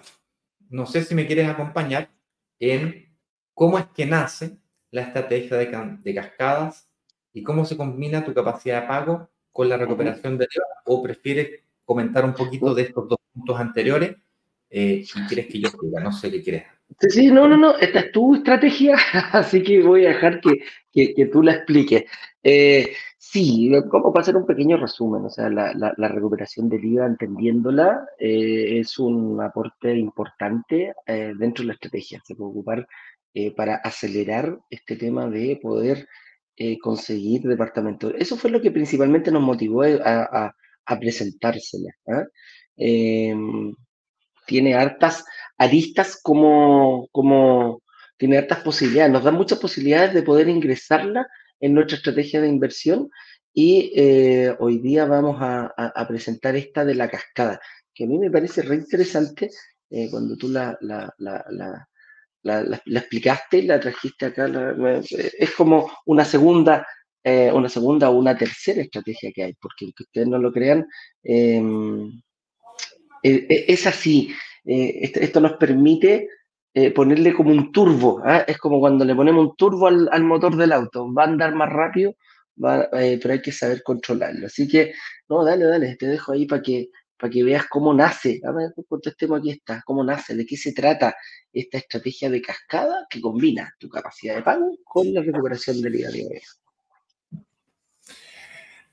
[0.68, 2.10] no sé si me quieres acompañar
[2.60, 3.18] en
[3.54, 4.56] cómo es que nace
[4.92, 6.87] la estrategia de, cascadas
[7.38, 11.62] y cómo se combina tu capacidad de pago con la recuperación de IVA o prefieres
[11.84, 14.16] comentar un poquito de estos dos puntos anteriores
[14.70, 16.64] eh, si quieres que yo diga, no sé qué quieres.
[16.98, 18.96] Sí, sí, no, no, no, esta es tu estrategia,
[19.32, 22.04] así que voy a dejar que, que, tú la expliques.
[22.42, 27.06] Eh, sí, como para hacer un pequeño resumen, o sea, la, la, recuperación del IVA,
[27.06, 32.20] entendiéndola, eh, es un aporte importante eh, dentro de la estrategia.
[32.24, 32.88] Se puede ocupar
[33.34, 36.08] eh, para acelerar este tema de poder
[36.60, 38.12] eh, conseguir departamentos.
[38.18, 40.52] Eso fue lo que principalmente nos motivó a,
[40.86, 41.92] a, presentársela.
[42.08, 42.24] ¿ah?
[42.76, 43.72] Em,
[44.46, 45.24] tiene hartas
[45.56, 47.82] aristas como, como,
[48.16, 51.28] tiene hartas posibilidades, nos da muchas posibilidades de poder ingresarla
[51.60, 53.08] en nuestra estrategia de inversión
[53.54, 57.60] y eh, hoy día vamos a, a, presentar esta de la cascada,
[57.94, 59.50] que a mí me parece re interesante
[60.10, 61.88] cuando tú la, la, la,
[62.42, 64.48] la, explicaste y la trajiste acá.
[65.38, 66.86] es como una segunda,
[67.22, 70.86] eh, una segunda o una tercera estrategia que hay, porque aunque ustedes no lo crean,
[71.22, 72.08] em,
[73.22, 74.32] e, e, es así.
[74.64, 76.28] Eh, esto, nos permite
[76.74, 78.20] eh, ponerle como un turbo.
[78.24, 78.44] ¿ah?
[78.46, 81.12] Es como cuando le ponemos un turbo al, motor del auto.
[81.12, 82.14] Va a andar más rápido,
[82.56, 84.46] pero hay que saber controlarlo.
[84.46, 84.92] Así que,
[85.28, 88.72] no, dale, dale, te dejo ahí para que, para que veas cómo nace, a ver,
[88.88, 91.16] contestemos aquí está, cómo nace, de qué se trata
[91.52, 96.42] esta estrategia de cascada que combina tu capacidad de pago con la recuperación del de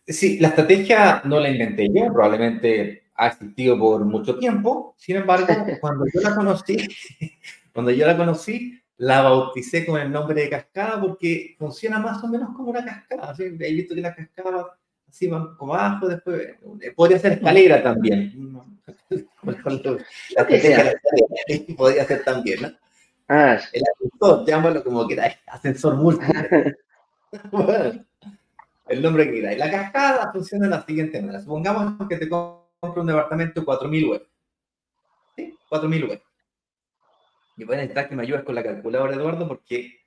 [0.07, 5.47] Sí, la estrategia no la inventé yo, probablemente ha existido por mucho tiempo, sin embargo,
[5.81, 6.77] cuando yo la conocí,
[7.73, 12.27] cuando yo la conocí, la bauticé con el nombre de cascada porque funciona más o
[12.27, 13.43] menos como una cascada, ¿sí?
[13.43, 14.77] He visto que la cascada
[15.15, 16.49] así como abajo, después
[16.81, 18.59] eh, podría ser escalera también.
[21.77, 22.71] podría ser también, ¿no?
[23.27, 26.77] Ah, el ascensor, llámalo como quieras, ascensor múltiple.
[28.87, 29.57] el nombre que quieras.
[29.57, 31.39] La cascada funciona de la siguiente manera.
[31.39, 34.27] Supongamos que te compro un departamento de 4.000 web.
[35.35, 35.57] ¿Sí?
[35.71, 36.21] 4.000 web.
[37.57, 40.01] Y voy a necesitar que me ayudes con la calculadora, Eduardo, porque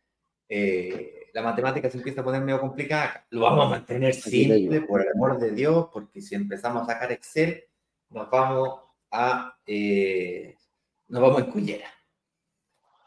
[0.49, 3.25] eh, la matemática se empieza a poner medio complicada.
[3.31, 7.13] Lo vamos a mantener simple, por el amor de Dios, porque si empezamos a sacar
[7.13, 7.63] Excel,
[8.11, 8.81] nos vamos
[9.13, 10.57] a, eh,
[11.07, 11.87] nos vamos en cullera.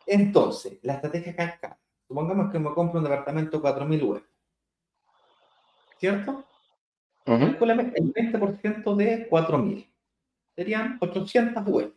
[0.06, 1.78] Entonces, la estrategia cascada.
[2.08, 4.24] Supongamos que me compro un departamento 4.000 web.
[6.00, 6.46] ¿Cierto?
[7.26, 9.94] Uh el 20% de 4.000.
[10.56, 11.94] Serían 800 web.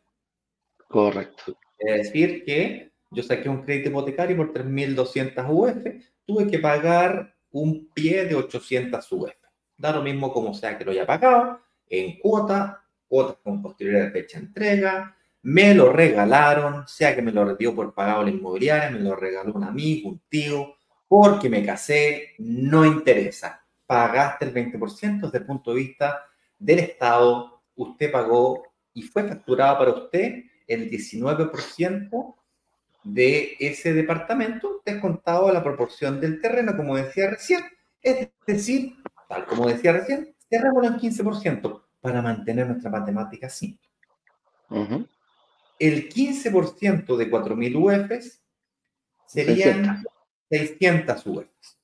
[0.89, 1.57] Correcto.
[1.79, 7.89] Es decir, que yo saqué un crédito hipotecario por 3.200 UF, tuve que pagar un
[7.95, 9.33] pie de 800 UF.
[9.77, 14.39] Da lo mismo como sea que lo haya pagado, en cuota, cuotas con posterior fecha
[14.39, 19.15] entrega, me lo regalaron, sea que me lo retiró por pagado la inmobiliaria, me lo
[19.15, 20.75] regaló un amigo, un tío,
[21.07, 23.63] porque me casé, no interesa.
[23.87, 26.25] Pagaste el 20% desde el punto de vista
[26.59, 28.63] del Estado, usted pagó
[28.95, 32.35] y fue facturado para usted el 19%
[33.05, 37.61] de ese departamento descontado a la proporción del terreno, como decía recién.
[38.03, 38.97] Es decir,
[39.29, 43.89] tal como decía recién, cerramos en 15% para mantener nuestra matemática simple.
[45.79, 48.43] El 15% de 4.000 UFs
[49.27, 50.03] serían
[50.51, 51.79] 600, UFs.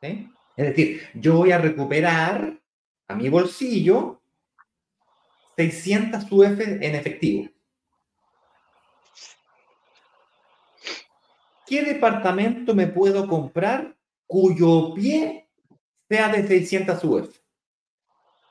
[0.00, 0.26] Es
[0.56, 2.60] decir, yo voy a recuperar
[3.08, 4.20] a mi bolsillo
[5.56, 7.48] 600 UF en efectivo.
[11.68, 13.94] ¿Qué departamento me puedo comprar
[14.26, 15.50] cuyo pie
[16.08, 17.38] sea de 600 UF?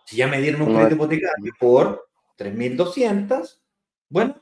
[0.06, 3.60] Si ya me dieron un crédito hipotecario por 3.200,
[4.10, 4.40] bueno,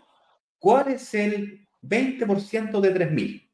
[0.60, 3.50] ¿cuál es el 20% de 3.000?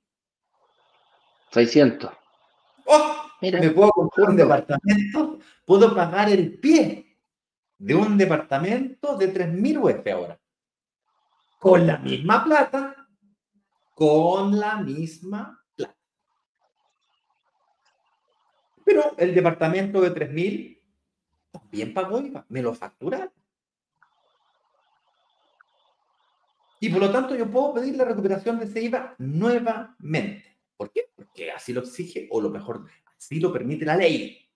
[1.51, 2.11] 600.
[2.86, 3.15] ¡Oh!
[3.41, 7.17] me puedo comprar un departamento, puedo pagar el pie
[7.78, 10.39] de un departamento de 3.000 UF ahora.
[11.59, 13.01] Con la misma plata,
[14.02, 15.95] con la misma plata.
[18.84, 20.82] Pero el departamento de 3.000
[21.52, 23.32] también pagó IVA, me lo facturaron.
[26.80, 30.58] Y por lo tanto yo puedo pedir la recuperación de ese IVA nuevamente.
[30.76, 31.12] ¿Por qué?
[31.16, 34.49] Porque así lo exige, o lo mejor, así lo permite la ley.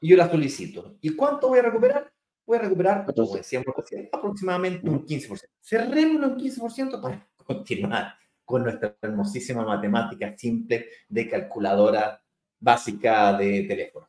[0.00, 0.98] Y yo la solicito.
[1.00, 2.12] ¿Y cuánto voy a recuperar?
[2.44, 3.68] Voy a recuperar, como decíamos,
[4.12, 5.42] aproximadamente un 15%.
[5.60, 8.14] Cerrémoslo un 15% para continuar
[8.44, 12.22] con nuestra hermosísima matemática simple de calculadora
[12.58, 14.08] básica de teléfono.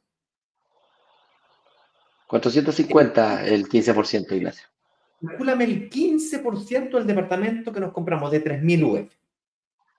[2.28, 4.68] 450 el 15%, Ignacio.
[5.22, 9.14] Calcúlame el 15% del departamento que nos compramos de 3.000 UF.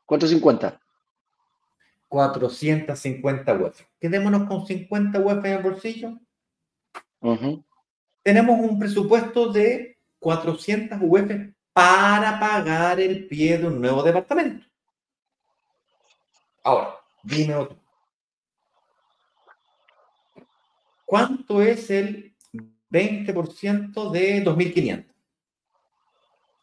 [0.05, 0.81] 450.
[2.09, 3.81] 450 UF.
[4.01, 6.19] Quedémonos con 50 UF en el bolsillo.
[8.25, 11.31] Tenemos un presupuesto de 400 UF
[11.75, 14.67] para pagar el pie de un nuevo departamento.
[16.63, 17.79] Ahora, dime otro.
[21.05, 22.35] ¿Cuánto es el
[22.91, 25.07] 20% de 2.500?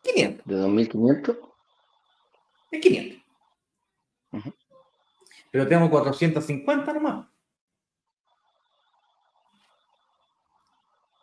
[0.02, 0.46] 500.
[0.48, 1.40] ¿De 2.500?
[2.72, 3.22] Es 500.
[5.52, 7.31] Pero tengo 450 nomás.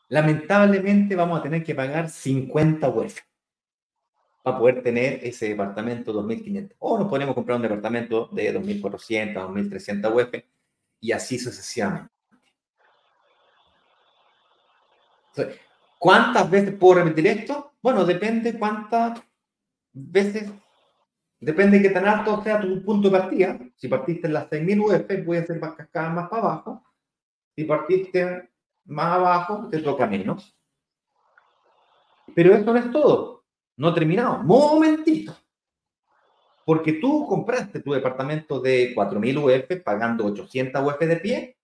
[0.08, 3.20] Lamentablemente vamos a tener que pagar 50 UF
[4.42, 6.74] para poder tener ese departamento 2.500.
[6.78, 10.44] O nos podemos comprar un departamento de 2.400, 2.300 UF
[11.00, 12.10] y así sucesivamente.
[15.98, 17.72] ¿Cuántas veces puedo repetir esto?
[17.80, 19.22] Bueno, depende cuántas
[19.92, 20.50] veces
[21.40, 23.58] Depende de qué tan alto sea tu punto de partida.
[23.76, 26.84] Si partiste en las 6.000 UF, puede ser más cascada más para abajo.
[27.54, 28.50] Si partiste
[28.88, 30.56] más abajo, te toca menos.
[32.34, 33.44] Pero eso no es todo.
[33.76, 34.38] No terminado.
[34.42, 35.36] Momentito.
[36.64, 41.58] Porque tú compraste tu departamento de 4.000 UF pagando 800 UF de pie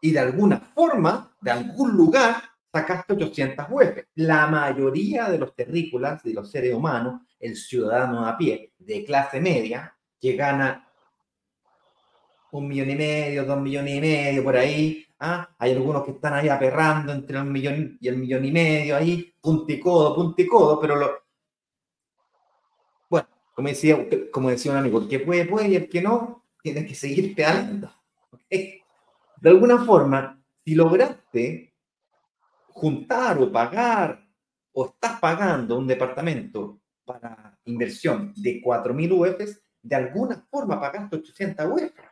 [0.00, 2.42] y de alguna forma, de algún lugar,
[2.72, 3.98] sacaste 800 UF.
[4.16, 9.40] La mayoría de los terrícolas, de los seres humanos, el ciudadano a pie de clase
[9.40, 10.91] media, que gana
[12.52, 15.06] un millón y medio, dos millones y medio por ahí.
[15.20, 15.48] ¿ah?
[15.58, 19.34] Hay algunos que están ahí aperrando entre un millón y el millón y medio, ahí,
[19.40, 21.10] punticodo, punticodo, pero lo...
[23.08, 26.44] Bueno, como decía, como decía un amigo, el que puede, puede, y el que no,
[26.62, 27.90] tiene que seguir pedalando.
[28.50, 31.74] De alguna forma, si lograste
[32.68, 34.22] juntar o pagar
[34.72, 41.66] o estás pagando un departamento para inversión de 4.000 UFs, de alguna forma pagaste 800
[41.66, 42.11] UF.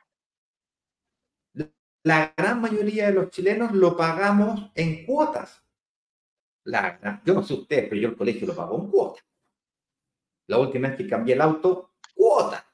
[2.02, 5.62] La gran mayoría de los chilenos lo pagamos en cuotas.
[6.64, 9.24] La, yo no sé ustedes, pero yo el colegio lo pago en cuotas.
[10.46, 12.66] La última vez que cambié el auto, cuota.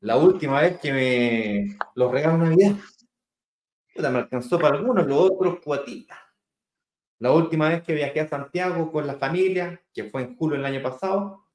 [0.00, 2.76] La última vez que me lo regaló Navidad,
[3.96, 6.18] me alcanzó para algunos, los otros cuotitas.
[7.20, 10.66] La última vez que viajé a Santiago con la familia, que fue en julio del
[10.66, 11.46] año pasado,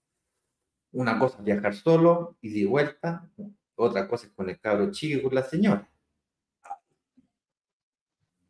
[0.93, 3.29] una cosa es viajar solo y de vuelta,
[3.75, 5.87] otra cosa es con el cabro chico y con la señora.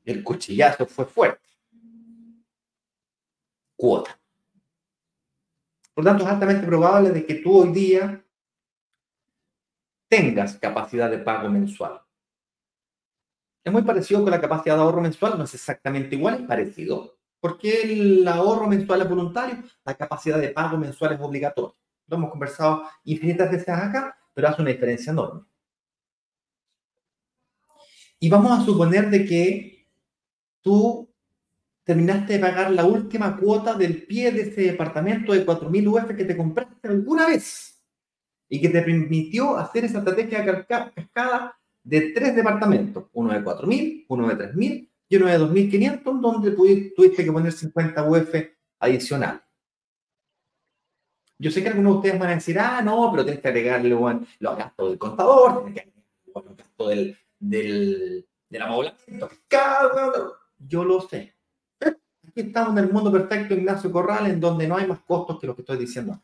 [0.07, 1.49] El cuchillazo fue fuerte.
[3.75, 4.17] Cuota.
[5.93, 8.25] Por tanto, es altamente probable de que tú hoy día
[10.07, 12.01] tengas capacidad de pago mensual.
[13.65, 17.17] Es muy parecido con la capacidad de ahorro mensual, no es exactamente igual, es parecido.
[17.41, 21.77] Porque el ahorro mensual es voluntario, la capacidad de pago mensual es obligatoria.
[22.07, 25.41] Lo hemos conversado infinitas veces acá, pero hace una diferencia enorme.
[28.21, 29.76] Y vamos a suponer de que
[30.67, 31.09] tú
[31.85, 36.25] terminaste de pagar la última cuota del pie de ese departamento de 4.000 UF que
[36.25, 37.81] te compraste alguna vez
[38.49, 44.05] y que te permitió hacer esa estrategia de cascada de tres departamentos, uno de 4.000,
[44.09, 48.35] uno de 3.000 y uno de 2.500, donde tuviste que poner 50 UF
[48.79, 49.41] adicionales.
[51.39, 53.89] Yo sé que algunos de ustedes van a decir, ah, no, pero tienes que agregarle
[53.91, 59.29] los gastos del contador, tienes que agregarle los gastos del, del, del amoblamiento.
[60.59, 61.33] Yo lo sé.
[61.81, 65.47] Aquí estamos en el mundo perfecto, Ignacio Corral, en donde no hay más costos que
[65.47, 66.21] lo que estoy diciendo.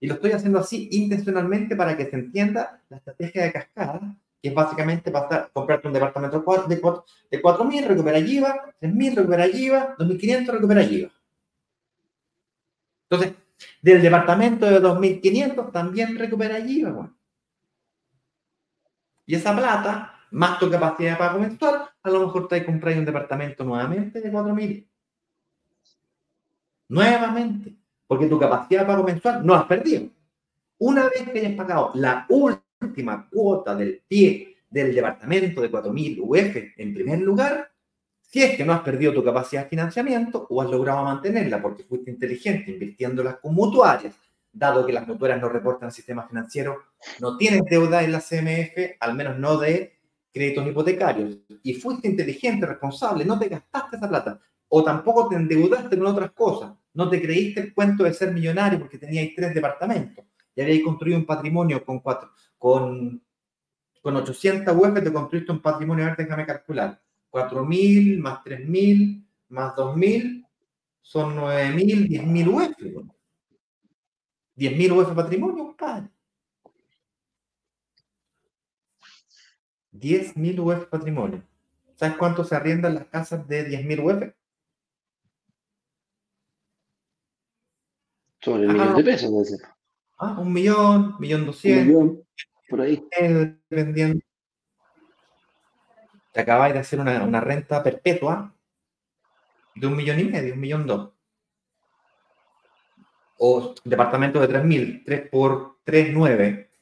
[0.00, 4.48] Y lo estoy haciendo así intencionalmente para que se entienda la estrategia de cascada, que
[4.48, 6.66] es básicamente pasar, comprarte un departamento de 4.000,
[7.30, 11.10] de 4, recuperar IVA, 3.000, recuperar IVA, 2.500, recuperar IVA.
[13.08, 13.34] Entonces,
[13.80, 17.10] del departamento de 2.500 también recupera IVA.
[19.26, 23.04] Y esa plata más tu capacidad de pago mensual, a lo mejor te comprar un
[23.04, 24.86] departamento nuevamente de 4.000.
[26.88, 27.74] Nuevamente,
[28.06, 30.10] porque tu capacidad de pago mensual no has perdido.
[30.78, 36.56] Una vez que hayas pagado la última cuota del pie del departamento de 4.000 UF
[36.76, 37.70] en primer lugar,
[38.20, 41.84] si es que no has perdido tu capacidad de financiamiento o has logrado mantenerla porque
[41.84, 44.14] fuiste inteligente invirtiéndolas con mutuarias,
[44.52, 46.82] dado que las mutuarias no reportan sistema financiero,
[47.20, 49.93] no tienes deuda en la CMF, al menos no de
[50.34, 55.96] créditos hipotecarios y fuiste inteligente, responsable, no te gastaste esa plata o tampoco te endeudaste
[55.96, 60.24] con otras cosas, no te creíste el cuento de ser millonario porque teníais tres departamentos
[60.56, 63.22] y habíais construido un patrimonio con cuatro, con,
[64.02, 69.74] con 800 UF te construiste un patrimonio, a ver, déjame calcular, 4.000 más 3.000 más
[69.76, 70.44] 2.000
[71.00, 73.12] son 9.000, 10.000 UF.
[74.56, 76.08] 10.000 UF patrimonio, padre.
[80.04, 81.42] 10.000 UF patrimonio.
[81.96, 84.34] ¿Sabes cuánto se arriendan las casas de 10.000 UF?
[88.40, 89.56] Sobre un millón de pesos, no sé.
[90.18, 91.86] Ah, un millón, millón doscientos.
[91.86, 92.26] Un millón,
[92.68, 93.02] por ahí.
[93.70, 94.20] Vendiendo.
[96.32, 98.54] Te acabáis de hacer una, una, renta perpetua
[99.74, 101.12] de un millón y medio, un millón dos.
[103.38, 106.73] O departamento de 3.000, 3 por 3, 9.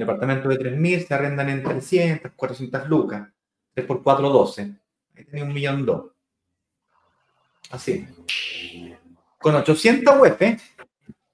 [0.00, 3.28] Departamento de 3.000 se arrendan en 300, 400 lucas.
[3.74, 4.74] 3 por 4, 12.
[5.16, 6.10] Ahí tenía un millón dos.
[7.70, 8.06] Así.
[9.38, 10.42] Con 800 UF,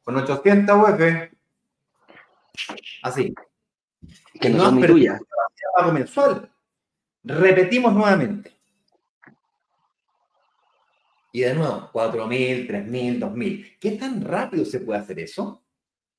[0.04, 1.30] con 800 UF,
[3.02, 3.34] así.
[4.40, 5.18] Que no, son tuya.
[5.74, 6.50] Pago mensual.
[7.24, 8.52] Repetimos nuevamente.
[11.32, 13.78] Y de nuevo, 4.000, 3.000, 2.000.
[13.78, 15.62] ¿Qué tan rápido se puede hacer eso?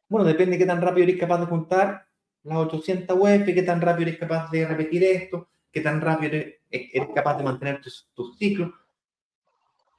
[0.09, 2.06] Bueno, depende de qué tan rápido eres capaz de juntar
[2.47, 6.33] las 800 web, qué tan rápido eres capaz de repetir esto, qué tan rápido
[6.69, 8.71] eres, capaz de mantener tus, ciclos.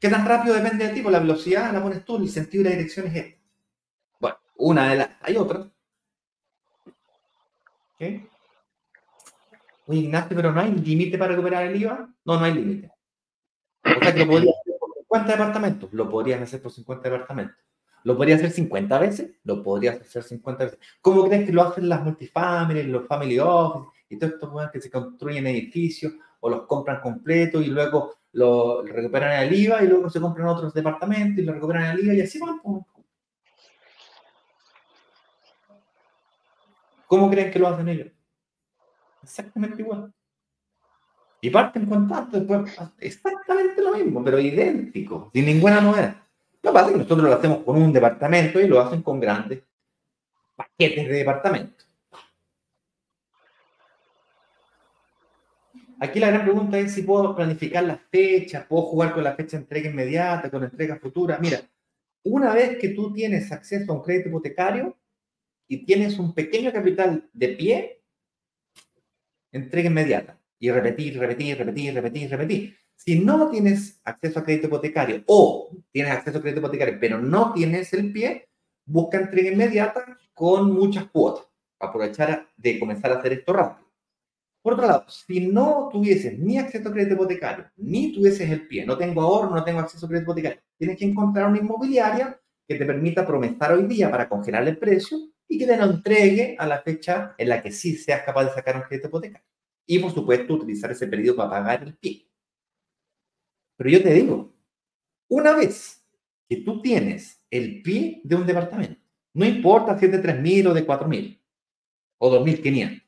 [0.00, 1.02] ¿Qué tan rápido depende de ti?
[1.02, 3.40] Pues la velocidad la pones tú, el sentido y la dirección es esta.
[4.20, 5.10] Bueno, una de las...
[5.22, 5.68] Hay otra.
[7.94, 8.02] ¿Ok?
[9.86, 12.08] Oye, Ignacio, pero no hay límite para recuperar el IVA.
[12.24, 12.92] No, no hay límite.
[13.84, 15.92] O sea que lo podrías hacer por 50 departamentos.
[15.92, 17.67] Lo podrías hacer por 50 departamentos.
[18.04, 19.30] ¿Lo podría hacer 50 veces?
[19.44, 20.78] Lo podrías hacer 50 veces.
[21.00, 24.90] ¿Cómo crees que lo hacen las multifamilies, los family office y todos estos que se
[24.90, 30.20] construyen edificios o los compran completos y luego lo recuperan el IVA y luego se
[30.20, 32.60] compran otros departamentos y lo recuperan el IVA y así van?
[37.06, 38.12] ¿Cómo creen que lo hacen ellos?
[39.22, 40.12] Exactamente igual.
[41.40, 46.27] Y parten con tanto, después exactamente lo mismo, pero idéntico, sin ninguna novedad.
[46.62, 49.20] Lo que pasa es que nosotros lo hacemos con un departamento y lo hacen con
[49.20, 49.62] grandes
[50.56, 51.88] paquetes de departamentos.
[56.00, 59.56] Aquí la gran pregunta es si puedo planificar las fechas, puedo jugar con la fecha
[59.56, 61.38] de entrega inmediata, con entrega futura.
[61.40, 61.60] Mira,
[62.22, 64.96] una vez que tú tienes acceso a un crédito hipotecario
[65.66, 68.02] y tienes un pequeño capital de pie,
[69.50, 70.38] entrega inmediata.
[70.60, 72.78] Y repetir, repetir, repetir, repetir, repetir.
[72.98, 77.52] Si no tienes acceso a crédito hipotecario o tienes acceso a crédito hipotecario, pero no
[77.52, 78.48] tienes el pie,
[78.84, 81.46] busca entrega inmediata con muchas cuotas.
[81.78, 83.88] Aprovechar de comenzar a hacer esto rápido.
[84.60, 88.84] Por otro lado, si no tuvieses ni acceso a crédito hipotecario, ni tuvieses el pie,
[88.84, 92.74] no tengo ahorro, no tengo acceso a crédito hipotecario, tienes que encontrar una inmobiliaria que
[92.74, 96.66] te permita promesar hoy día para congelar el precio y que te lo entregue a
[96.66, 99.46] la fecha en la que sí seas capaz de sacar un crédito hipotecario.
[99.86, 102.27] Y por supuesto, utilizar ese periodo para pagar el pie.
[103.78, 104.52] Pero yo te digo,
[105.28, 106.04] una vez
[106.48, 109.00] que tú tienes el pie de un departamento,
[109.34, 111.40] no importa si es de 3.000 o de 4.000
[112.18, 113.02] o 2.500,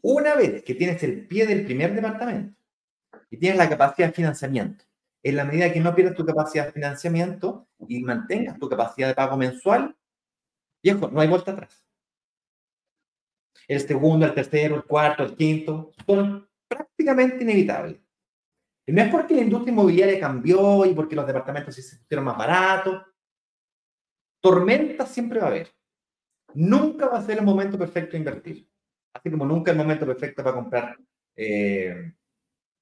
[0.00, 2.58] una vez que tienes el pie del primer departamento
[3.30, 4.84] y tienes la capacidad de financiamiento
[5.22, 9.14] en la medida que no pierdas tu capacidad de financiamiento y mantengas tu capacidad de
[9.14, 9.94] pago mensual,
[10.82, 11.84] viejo, no hay vuelta atrás.
[13.68, 18.00] El segundo, el tercero, el cuarto, el quinto, son prácticamente inevitables.
[18.86, 23.02] No es porque la industria inmobiliaria cambió y porque los departamentos se hicieron más baratos.
[24.40, 25.72] Tormenta siempre va a haber.
[26.54, 28.68] Nunca va a ser el momento perfecto de invertir.
[29.14, 30.98] Así como nunca el momento perfecto para comprar,
[31.36, 32.12] eh,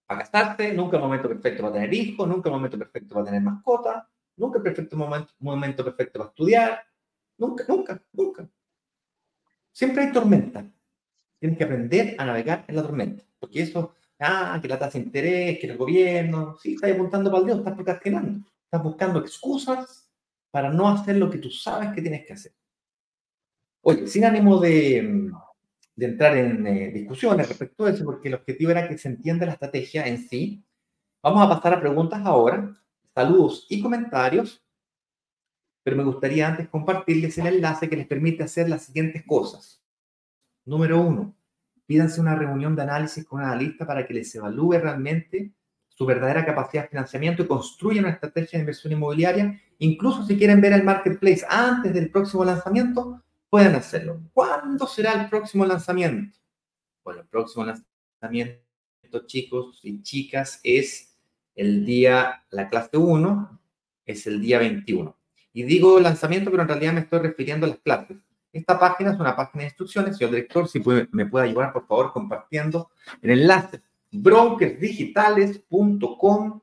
[0.06, 3.42] para casarte, nunca el momento perfecto para tener hijos, nunca el momento perfecto para tener
[3.42, 6.82] mascota, nunca el perfecto momento, momento perfecto para estudiar.
[7.36, 8.48] Nunca, nunca, nunca.
[9.72, 10.64] Siempre hay tormenta.
[11.38, 13.24] Tienes que aprender a navegar en la tormenta.
[13.38, 17.40] Porque eso, ah, que la tasa de interés, que el gobierno, sí, estás apuntando para
[17.40, 18.46] el Dios, estás procrastinando.
[18.64, 20.10] Estás buscando excusas
[20.50, 22.52] para no hacer lo que tú sabes que tienes que hacer.
[23.82, 25.30] Oye, sin ánimo de,
[25.96, 29.46] de entrar en eh, discusiones respecto a eso, porque el objetivo era que se entienda
[29.46, 30.64] la estrategia en sí,
[31.22, 32.74] vamos a pasar a preguntas ahora,
[33.14, 34.62] saludos y comentarios,
[35.82, 39.82] pero me gustaría antes compartirles el enlace que les permite hacer las siguientes cosas.
[40.64, 41.34] Número uno,
[41.90, 45.52] pídanse una reunión de análisis con un analista para que les evalúe realmente
[45.88, 49.60] su verdadera capacidad de financiamiento y construyan una estrategia de inversión inmobiliaria.
[49.78, 54.20] Incluso si quieren ver el marketplace antes del próximo lanzamiento, pueden hacerlo.
[54.32, 56.38] ¿Cuándo será el próximo lanzamiento?
[57.02, 58.60] Bueno, el próximo lanzamiento,
[59.26, 61.18] chicos y chicas, es
[61.56, 63.60] el día, la clase 1,
[64.06, 65.18] es el día 21.
[65.54, 68.16] Y digo lanzamiento, pero en realidad me estoy refiriendo a las clases.
[68.52, 70.16] Esta página es una página de instrucciones.
[70.16, 70.82] Señor director, si
[71.12, 72.90] me puede ayudar, por favor, compartiendo
[73.22, 73.80] el enlace
[74.12, 76.60] brokersdigitales.com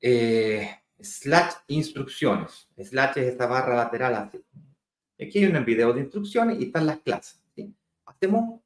[0.00, 2.68] eh, slash instrucciones.
[2.76, 4.42] Slash es esta barra lateral así.
[5.20, 7.40] Aquí hay un video de instrucciones y están las clases.
[8.04, 8.60] Hacemos,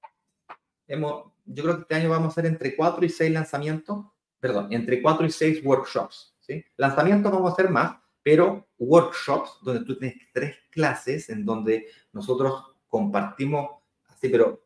[0.87, 4.07] hemos, yo creo que este año vamos a hacer entre 4 y 6 lanzamientos,
[4.39, 6.35] perdón, entre 4 y 6 workshops.
[6.41, 6.65] ¿sí?
[6.77, 12.77] Lanzamientos vamos a hacer más, pero workshops donde tú tienes tres clases en donde nosotros
[12.89, 13.71] compartimos,
[14.09, 14.63] así, pero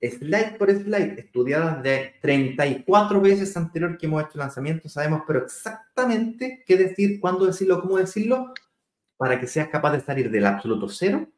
[0.00, 6.64] slide por slide, estudiadas de 34 veces anterior que hemos hecho lanzamiento, sabemos pero exactamente
[6.66, 8.52] qué decir, cuándo decirlo, cómo decirlo,
[9.16, 11.28] para que seas capaz de salir del absoluto cero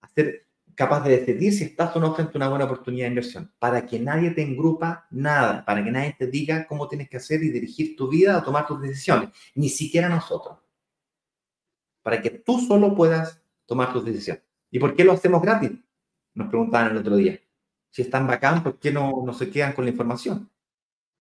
[0.00, 0.43] a ser
[0.74, 3.86] capaz de decidir si estás o no frente a una buena oportunidad de inversión, para
[3.86, 7.50] que nadie te engrupa nada, para que nadie te diga cómo tienes que hacer y
[7.50, 10.58] dirigir tu vida o tomar tus decisiones, ni siquiera nosotros,
[12.02, 14.42] para que tú solo puedas tomar tus decisiones.
[14.70, 15.72] ¿Y por qué lo hacemos gratis?
[16.34, 17.40] Nos preguntaban el otro día.
[17.90, 20.50] Si están bacán, ¿por qué no, no se quedan con la información?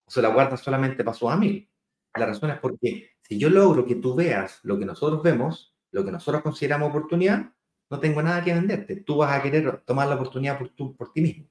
[0.05, 1.67] O se la guardan solamente para sus amigos.
[2.15, 6.03] La razón es porque si yo logro que tú veas lo que nosotros vemos, lo
[6.03, 7.52] que nosotros consideramos oportunidad,
[7.93, 8.95] no tengo nada que venderte.
[8.95, 11.47] Tú vas a querer tomar la oportunidad por, por ti mismo.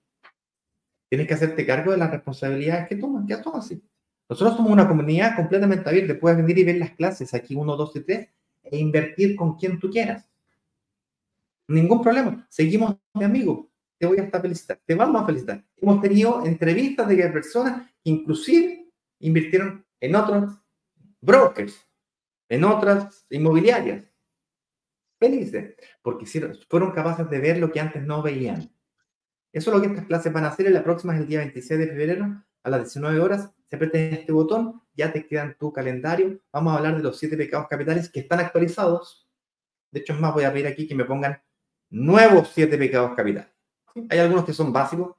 [1.08, 3.80] Tienes que hacerte cargo de las responsabilidades que tomas, que tomas así.
[4.28, 6.18] Nosotros somos una comunidad completamente abierta.
[6.18, 8.28] Puedes venir y ver las clases aquí 1, 2 y 3
[8.64, 10.28] e invertir con quien tú quieras.
[11.68, 12.44] Ningún problema.
[12.50, 13.70] Seguimos de amigo.
[13.96, 14.80] Te voy a estar felicitar.
[14.84, 15.64] Te vamos a felicitar.
[15.76, 18.88] Hemos tenido entrevistas de personas que inclusive
[19.20, 20.58] invirtieron en otros
[21.20, 21.88] brokers,
[22.48, 24.11] en otras inmobiliarias
[25.22, 26.26] felices, porque
[26.68, 28.68] fueron capaces de ver lo que antes no veían.
[29.52, 30.66] Eso es lo que estas clases van a hacer.
[30.66, 33.52] En la próxima es el día 26 de febrero a las 19 horas.
[33.68, 36.40] Se aprieta este botón, ya te queda en tu calendario.
[36.52, 39.28] Vamos a hablar de los siete pecados capitales que están actualizados.
[39.92, 41.40] De hecho, es más, voy a pedir aquí que me pongan
[41.90, 43.52] nuevos siete pecados capitales.
[44.08, 45.14] Hay algunos que son básicos,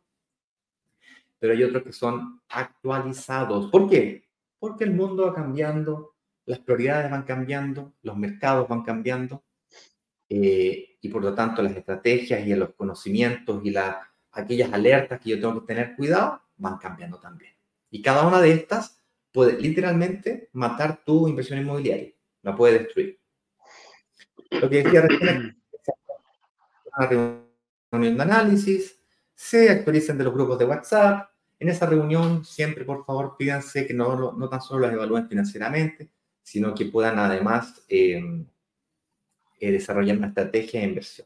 [1.40, 3.72] pero hay otros que son actualizados.
[3.72, 4.28] ¿Por qué?
[4.60, 9.44] Porque el mundo va cambiando, las prioridades van cambiando, los mercados van cambiando
[10.30, 15.32] eh, y por lo tanto las estrategias y los conocimientos y la, aquellas alertas que
[15.32, 17.54] yo tengo que tener cuidado van cambiando también.
[17.90, 19.02] Y cada una de estas
[19.32, 22.12] puede literalmente matar tu inversión inmobiliaria,
[22.42, 23.20] la puede destruir.
[24.52, 25.64] Lo que decía recién
[26.98, 27.08] una
[27.92, 29.00] reunión de análisis,
[29.34, 31.30] se actualicen de los grupos de WhatsApp.
[31.60, 36.10] En esa reunión siempre, por favor, pídanse que no, no tan solo las evalúen financieramente,
[36.42, 38.46] sino que puedan además eh,
[39.64, 41.26] eh, desarrollar una estrategia de inversión.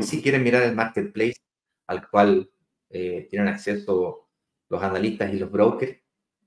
[0.00, 1.40] Si quieren mirar el marketplace
[1.88, 2.48] al cual
[2.88, 4.28] eh, tienen acceso
[4.68, 5.98] los analistas y los brokers,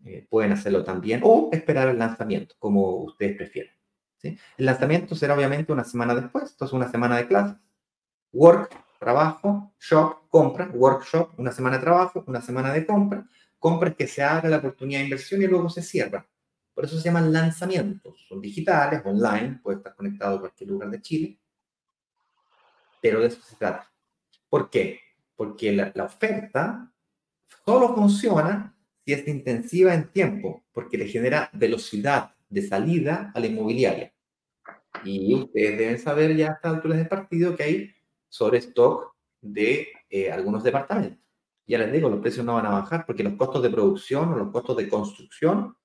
[0.06, 3.76] eh, pueden hacerlo también o esperar el lanzamiento, como ustedes prefieran.
[4.20, 4.38] ¿sí?
[4.58, 7.58] El lanzamiento será obviamente una semana después, entonces una semana de clases.
[8.32, 13.28] Work, trabajo, shop, compra, workshop, una semana de trabajo, una semana de compra,
[13.60, 16.26] compras que se haga la oportunidad de inversión y luego se cierra.
[16.82, 18.26] Por eso se llaman lanzamientos.
[18.28, 21.40] Son digitales, online, puede estar conectado a cualquier lugar de Chile.
[23.00, 23.94] Pero de eso se trata.
[24.50, 25.00] ¿Por qué?
[25.36, 26.92] Porque la, oferta
[27.64, 28.76] solo funciona
[29.06, 34.12] si es intensiva en tiempo, porque le genera velocidad de salida a la inmobiliaria.
[35.06, 37.96] Y ustedes deben saber ya a estas alturas del partido que hay
[38.28, 41.24] sobre stock de eh, algunos departamentos.
[41.68, 44.36] Ya les digo, los precios no van a bajar porque los costos de producción o
[44.36, 45.76] los costos de construcción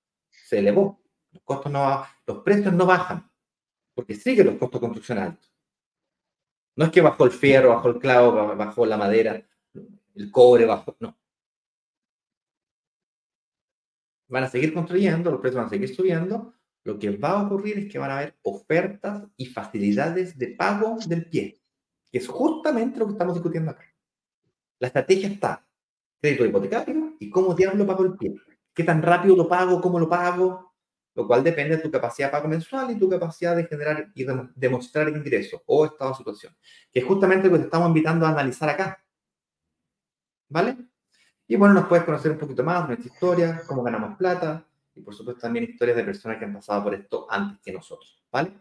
[0.47, 1.03] se elevó.
[1.33, 3.29] Los, costos no, los precios no bajan
[3.95, 5.53] porque siguen los costos de construcción altos.
[6.77, 9.43] No es que bajó el fierro, bajó el clavo, bajó la madera,
[10.15, 10.95] el cobre, bajó.
[11.01, 11.19] No.
[14.29, 16.53] Van a seguir construyendo, los precios van a seguir subiendo.
[16.85, 20.99] Lo que va a ocurrir es que van a haber ofertas y facilidades de pago
[21.07, 21.61] del pie,
[22.13, 23.85] que es justamente lo que estamos discutiendo acá.
[24.79, 25.67] La estrategia está
[26.21, 28.35] crédito hipotecario y cómo diablo pago el pie.
[28.77, 29.81] ¿Qué tan rápido lo pago?
[29.81, 30.67] ¿Cómo lo pago?
[31.17, 34.27] lo cual depende de tu capacidad de pago mensual y tu capacidad de generar y
[34.55, 36.55] demostrar ingresos o estado de situación,
[36.93, 39.03] que es justamente lo que te estamos invitando a analizar acá.
[40.51, 40.77] ¿Vale?
[41.49, 44.63] Y bueno, nos puedes conocer un poquito más nuestra historia, cómo ganamos plata
[44.95, 48.23] y por supuesto también historias de personas que han pasado por esto antes que nosotros.
[48.31, 48.53] ¿Vale?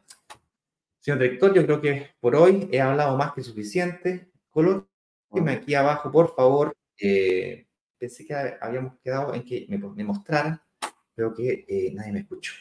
[1.00, 4.32] Señor director, yo creo que por hoy he hablado más que suficiente.
[4.50, 6.74] Colóqueme aquí abajo, por favor.
[6.98, 7.68] Eh,
[8.06, 10.62] pensé que habíamos quedado en que me, mostraran
[11.18, 12.54] Veo que eh, nadie me escuchó.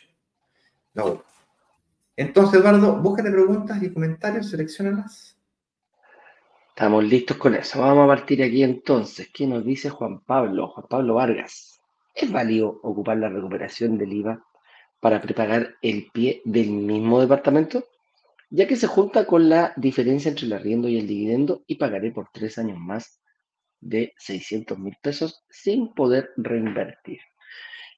[2.16, 5.36] Entonces, Eduardo, búscate preguntas y comentarios, seleccionalas.
[6.68, 7.80] Estamos listos con eso.
[7.80, 9.28] Vamos a partir aquí entonces.
[9.34, 10.68] ¿Qué nos dice Juan Pablo?
[10.68, 11.80] Juan Pablo Vargas.
[12.14, 14.44] ¿Es válido ocupar la recuperación del IVA
[15.00, 17.84] para prepagar el pie del mismo departamento?
[18.50, 22.12] Ya que se junta con la diferencia entre el arriendo y el dividendo y pagaré
[22.12, 23.20] por tres años más
[23.84, 27.20] de 600 mil pesos sin poder reinvertir.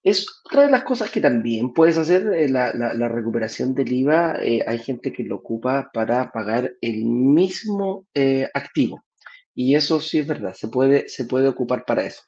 [0.07, 2.71] Es otra de las cosas que también puedes hacer, eh, la,
[3.09, 4.37] recuperación del IVA.
[4.41, 9.05] Eh, hay gente que lo ocupa para pagar el mismo eh, activo.
[9.53, 12.23] Y eso sí es verdad, se puede, se puede ocupar para eso.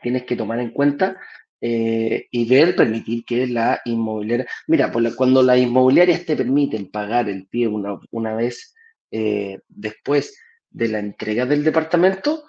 [0.00, 1.16] Tienes que tomar en cuenta
[1.60, 4.46] y ver, permitir que la inmobiliaria.
[4.68, 8.74] Mira, cuando las inmobiliarias te permiten pagar el pie una, una vez
[9.10, 10.38] después
[10.70, 12.44] de la entrega del departamento,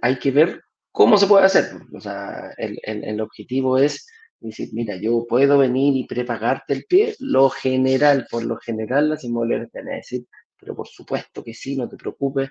[0.00, 0.62] hay que ver
[0.96, 1.66] ¿Cómo se puede hacer?
[1.92, 4.06] O sea, el, objetivo es
[4.40, 7.14] decir, mira, yo puedo venir y prepagarte el pie.
[7.18, 10.24] Lo general, por lo general, las inmobiliarias te van decir,
[10.58, 12.48] pero por supuesto que sí, no te preocupes,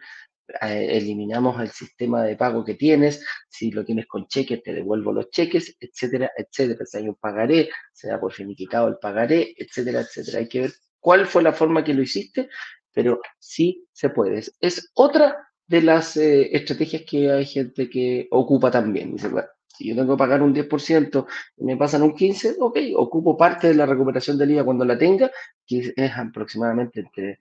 [0.61, 5.11] eh, eliminamos el sistema de pago que tienes, si lo tienes con cheques, te devuelvo
[5.11, 6.85] los cheques, etcétera, etcétera.
[6.85, 10.37] Si hay un pagaré, se da por finiquitado el pagaré, etcétera, etcétera.
[10.37, 12.47] Hay que ver cuál fue la forma que lo hiciste,
[12.93, 14.43] pero sí se puede.
[14.59, 15.35] Es otra
[15.67, 19.13] de las eh, estrategias que hay gente que ocupa también.
[19.13, 21.25] Dice, bueno, si yo tengo que pagar un 10%
[21.57, 24.97] y me pasan un 15%, ok, ocupo parte de la recuperación del IVA cuando la
[24.97, 25.31] tenga,
[25.65, 27.39] que es aproximadamente entre,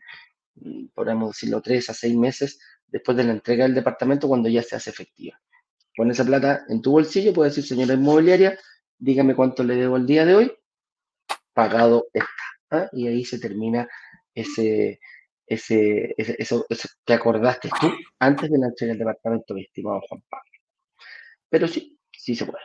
[0.57, 2.59] mm, podemos decirlo, 3 a 6 meses
[2.89, 5.41] después de la entrega del departamento cuando ya se hace efectiva.
[5.97, 8.59] Con esa plata en tu bolsillo puedes decir, señora inmobiliaria,
[8.99, 10.53] dígame cuánto le debo el día de hoy,
[11.53, 12.29] pagado está.
[12.71, 12.89] ¿ah?
[12.93, 13.89] Y ahí se termina
[14.35, 15.01] ese,
[15.47, 16.67] ese, eso,
[17.05, 20.51] que acordaste tú antes de la entrega del departamento, mi estimado Juan Pablo.
[21.49, 22.65] Pero sí, sí se puede.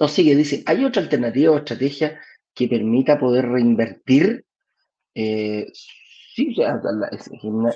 [0.00, 2.20] Nos sigue, dice, ¿hay otra alternativa o estrategia
[2.52, 4.44] que permita poder reinvertir?
[5.14, 6.54] Eh, sí,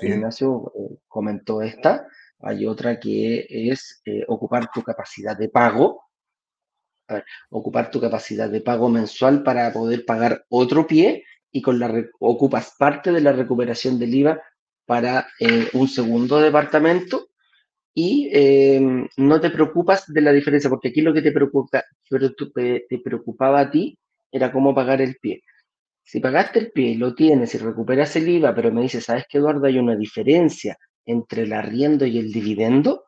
[0.01, 2.07] Ignacio eh, comentó esta.
[2.41, 6.03] Hay otra que es eh, ocupar tu capacidad de pago.
[7.49, 12.75] ocupar tu capacidad de pago mensual para poder pagar otro pie y con la ocupas
[12.77, 14.41] parte de la recuperación del IVA
[14.85, 17.29] para eh, un segundo departamento
[17.93, 22.99] y em, no te preocupas de la diferencia, porque aquí lo que te, preocupa, te
[23.03, 23.97] preocupaba a ti
[24.31, 25.41] era cómo pagar el pie.
[26.03, 29.25] Si pagaste el pie y lo tienes y recuperas el IVA, pero me dices, ¿sabes
[29.29, 29.67] qué, Eduardo?
[29.67, 33.05] Hay una diferencia entre el arriendo y el dividendo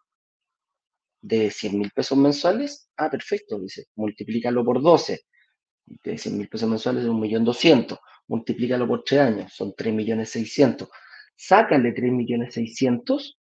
[1.21, 2.89] de 100 mil pesos mensuales.
[2.97, 5.21] Ah, perfecto, dice, multiplícalo por 12.
[6.03, 7.99] De 100 mil pesos mensuales es 1.200.000
[8.31, 10.87] multiplícalo por tres años, son 3.600.000.
[11.35, 13.35] Sácale 3.600.000,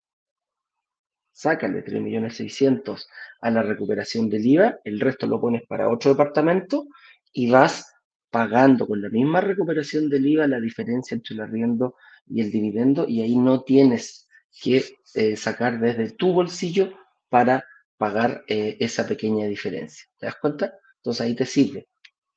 [1.32, 3.06] sácale 3.600.000
[3.42, 6.88] a la recuperación del IVA, el resto lo pones para otro departamento
[7.34, 7.94] y vas
[8.30, 13.06] pagando con la misma recuperación del IVA la diferencia entre el arriendo y el dividendo
[13.08, 14.28] y ahí no tienes
[14.62, 14.84] que
[15.16, 16.94] eh, sacar desde tu bolsillo
[17.30, 17.66] para
[17.98, 20.06] pagar eh, esa pequeña diferencia.
[20.18, 20.74] ¿Te das cuenta?
[20.98, 21.88] Entonces ahí te sirve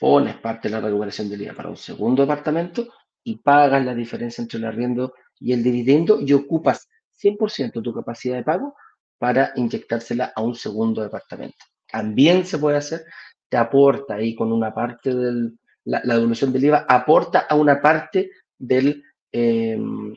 [0.01, 2.88] pones parte de la recuperación del IVA para un segundo departamento
[3.22, 6.88] y pagas la diferencia entre el arriendo y el dividendo y ocupas
[7.22, 8.74] 100% tu capacidad de pago
[9.18, 11.66] para inyectársela a un segundo departamento.
[11.86, 13.05] También se puede hacer,
[13.46, 15.51] te aporta ahí con una parte de
[15.84, 20.16] la, devolución del IVA, aporta a una parte del, em,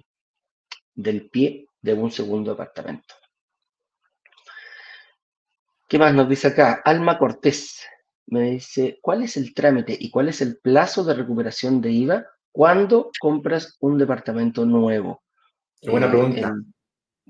[0.95, 3.15] del pie de un segundo departamento.
[5.89, 6.81] ¿Qué más nos dice acá?
[6.85, 7.85] Alma Cortés
[8.27, 12.25] me dice, ¿cuál es el trámite y cuál es el plazo de recuperación de IVA
[12.51, 15.23] cuando compras un departamento nuevo?
[15.81, 16.47] Qué buena Eh, pregunta.
[16.47, 16.65] el-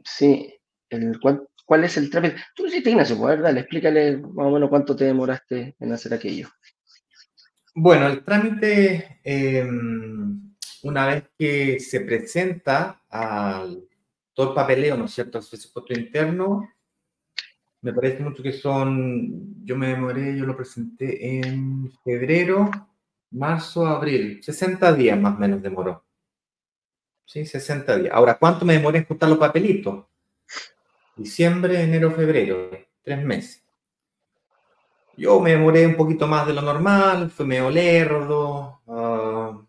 [0.03, 0.53] sí,
[0.89, 2.35] el, ¿cuál, cuál es el trámite?
[2.55, 5.75] Tú lo hiciste, Ignacio, pues, a ver, dale, explícale más o menos cuánto te demoraste
[5.79, 6.49] en hacer aquello.
[7.75, 9.67] Bueno, el trámite, eh,
[10.83, 13.83] una vez que se presenta al
[14.33, 16.69] todo el papeleo, ¿no es cierto?, al presupuesto interno,
[17.83, 22.71] me parece mucho que son, yo me demoré, yo lo presenté en febrero,
[23.31, 26.03] marzo, abril, 60 días más o menos demoró.
[27.25, 28.13] Sí, 60 días.
[28.13, 30.05] Ahora, ¿cuánto me demoré en juntar los papelitos?
[31.17, 32.69] Diciembre, enero, febrero,
[33.03, 33.63] tres meses.
[35.17, 39.61] Yo me demoré un poquito más de lo normal, fui medio lerdo, ah,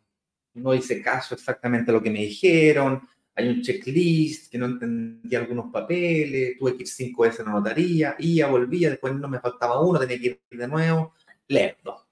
[0.54, 3.02] no hice caso exactamente a lo que me dijeron,
[3.36, 7.52] hay un checklist que no entendí algunos papeles, tuve que ir cinco veces a la
[7.52, 11.14] notaría, iba, volvía, después no me faltaba uno, tenía que ir de nuevo,
[11.48, 12.06] lerdo.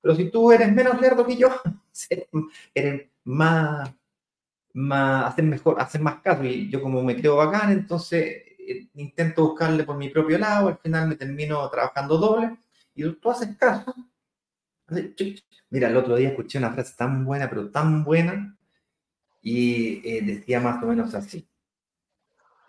[0.00, 1.48] Pero si tú eres menos lerdo que yo,
[2.74, 3.94] eres más,
[4.72, 9.48] más, hacer mejor, hacer más caso, y yo como me creo bacán, entonces eh, intento
[9.48, 12.58] buscarle por mi propio lado, al final me termino trabajando doble,
[12.94, 13.94] y tú, haces caso.
[15.70, 18.58] Mira, el otro día escuché una frase tan buena, pero tan buena,
[19.42, 21.48] y eh, decía más o menos así,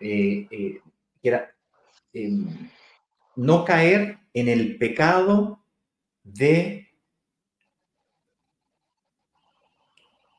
[0.00, 0.80] eh, eh,
[1.22, 1.54] que era
[2.12, 2.30] eh,
[3.36, 5.64] no caer en el pecado
[6.24, 6.88] de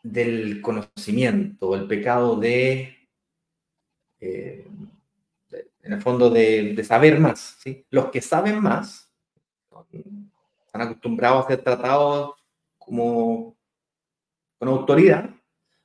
[0.04, 3.08] del conocimiento, el pecado de,
[4.20, 4.74] en
[5.82, 7.56] el fondo, de, de saber más.
[7.64, 7.86] ¿sí?
[7.90, 9.10] Los que saben más
[10.66, 12.36] están acostumbrados a ser tratados
[12.78, 13.56] como
[14.60, 15.30] con autoridad.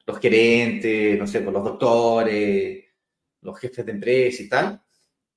[0.08, 2.82] Los gerentes, no sé, pues, los doctores,
[3.42, 4.82] los jefes de empresa y tal,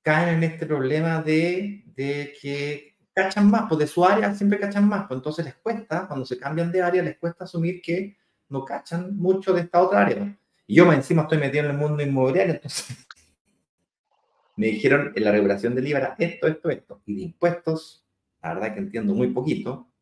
[0.00, 4.88] caen en este problema de, de que cachan más, pues de su área siempre cachan
[4.88, 8.16] más, pues entonces les cuesta, cuando se cambian de área, les cuesta asumir que
[8.48, 10.38] no cachan mucho de esta otra área.
[10.66, 12.96] Y yo encima estoy metido en el mundo inmobiliario, entonces
[14.56, 18.06] me dijeron en la regulación del IVA era esto, esto, esto, y de impuestos,
[18.42, 19.92] la verdad que entiendo muy poquito,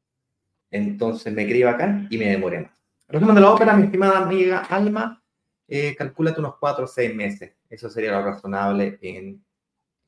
[0.71, 2.80] entonces me creí bacán y me demoré más.
[3.11, 5.23] Resumen de la ópera, mi estimada amiga Alma,
[5.67, 7.53] eh, calcúlate unos 4 o 6 meses.
[7.69, 9.45] Eso sería lo razonable en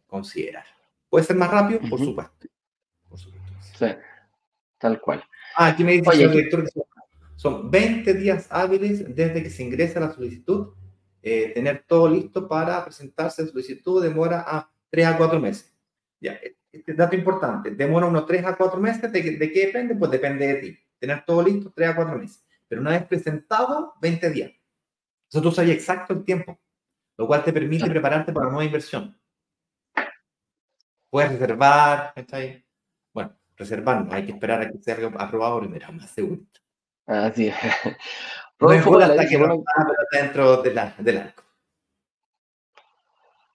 [0.07, 0.65] considerar.
[1.09, 1.81] ¿Puede ser más rápido?
[1.81, 2.05] Por Ujú.
[2.07, 2.47] supuesto.
[3.09, 3.53] Por supuesto.
[3.79, 3.87] Sí,
[4.79, 5.23] tal cual.
[5.57, 6.85] Ah, aquí me dice Oye, aquí- director que son-
[7.37, 10.69] son 20 días hábiles desde que se ingresa la solicitud.
[11.23, 15.73] Eh, tener todo listo para presentarse solicitud demora a 3 a 4 meses.
[16.21, 16.39] Ya,
[16.71, 19.11] este dato importante, demora unos 3 a 4 meses.
[19.13, 19.95] ¿De, de qué depende?
[19.97, 20.79] Pues depende de ti.
[20.99, 22.45] Tener todo listo 3 a 4 meses.
[22.73, 24.51] Pero una vez presentado, 20 días.
[25.29, 26.59] Eso tú sabes exacto el tiempo,
[27.19, 29.15] lo cual te permite prepararte para una nueva inversión.
[31.11, 32.65] Puedes reservar, ¿está ahí?
[33.13, 36.41] Bueno, reservar no, hay que esperar a que sea aprobado primero, más seguro.
[37.05, 37.55] Así es.
[38.59, 41.43] No es bola hasta que no bueno, está, pero está dentro de la- del arco.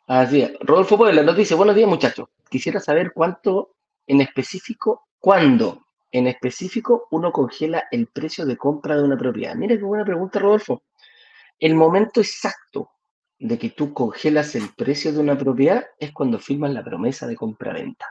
[0.05, 0.51] Así es.
[0.59, 2.29] Rodolfo Puebla nos dice, buenos días muchachos.
[2.51, 9.03] Quisiera saber cuánto en específico, cuándo en específico uno congela el precio de compra de
[9.03, 9.55] una propiedad.
[9.55, 10.83] Mira qué buena pregunta, Rodolfo.
[11.59, 12.91] El momento exacto
[13.39, 17.35] de que tú congelas el precio de una propiedad es cuando firmas la promesa de
[17.35, 18.05] compra-venta.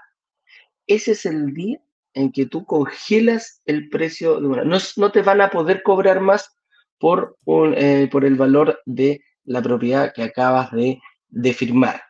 [0.87, 1.81] Ese es el día
[2.15, 4.65] en que tú congelas el precio de una.
[4.65, 6.57] No, no te van a poder cobrar más
[6.99, 12.03] por, un, eh, por el valor de la propiedad que acabas de, de firmar.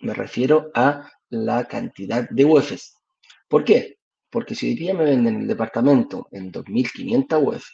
[0.00, 2.98] Me refiero a la cantidad de UEFs.
[3.48, 3.93] ¿Por qué?
[4.34, 7.64] Porque si hoy día me venden el departamento en 2.500 UF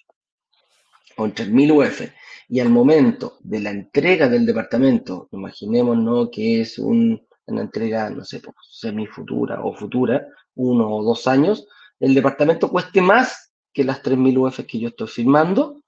[1.17, 2.13] o en 3.000 UF
[2.51, 8.27] y al momento de la entrega del departamento, imaginémonos que es un, una entrega, no
[8.27, 11.67] sé, pues, semifutura o futura, uno o dos años,
[11.99, 15.83] el departamento cueste más que las 3.000 UF que yo estoy firmando,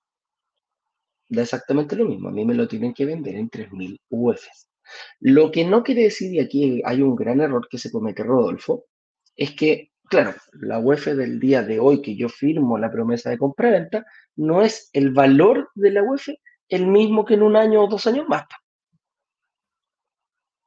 [1.28, 2.30] da exactamente lo mismo.
[2.30, 4.70] A mí me lo tienen que vender en 3.000 UFs.
[5.20, 8.86] Lo que no quiere decir, y aquí hay un gran error que se comete Rodolfo,
[9.36, 13.38] es que, claro, la UF del día de hoy que yo firmo la promesa de
[13.38, 14.04] compra-venta,
[14.36, 16.28] no es el valor de la UF
[16.68, 18.44] el mismo que en un año o dos años más.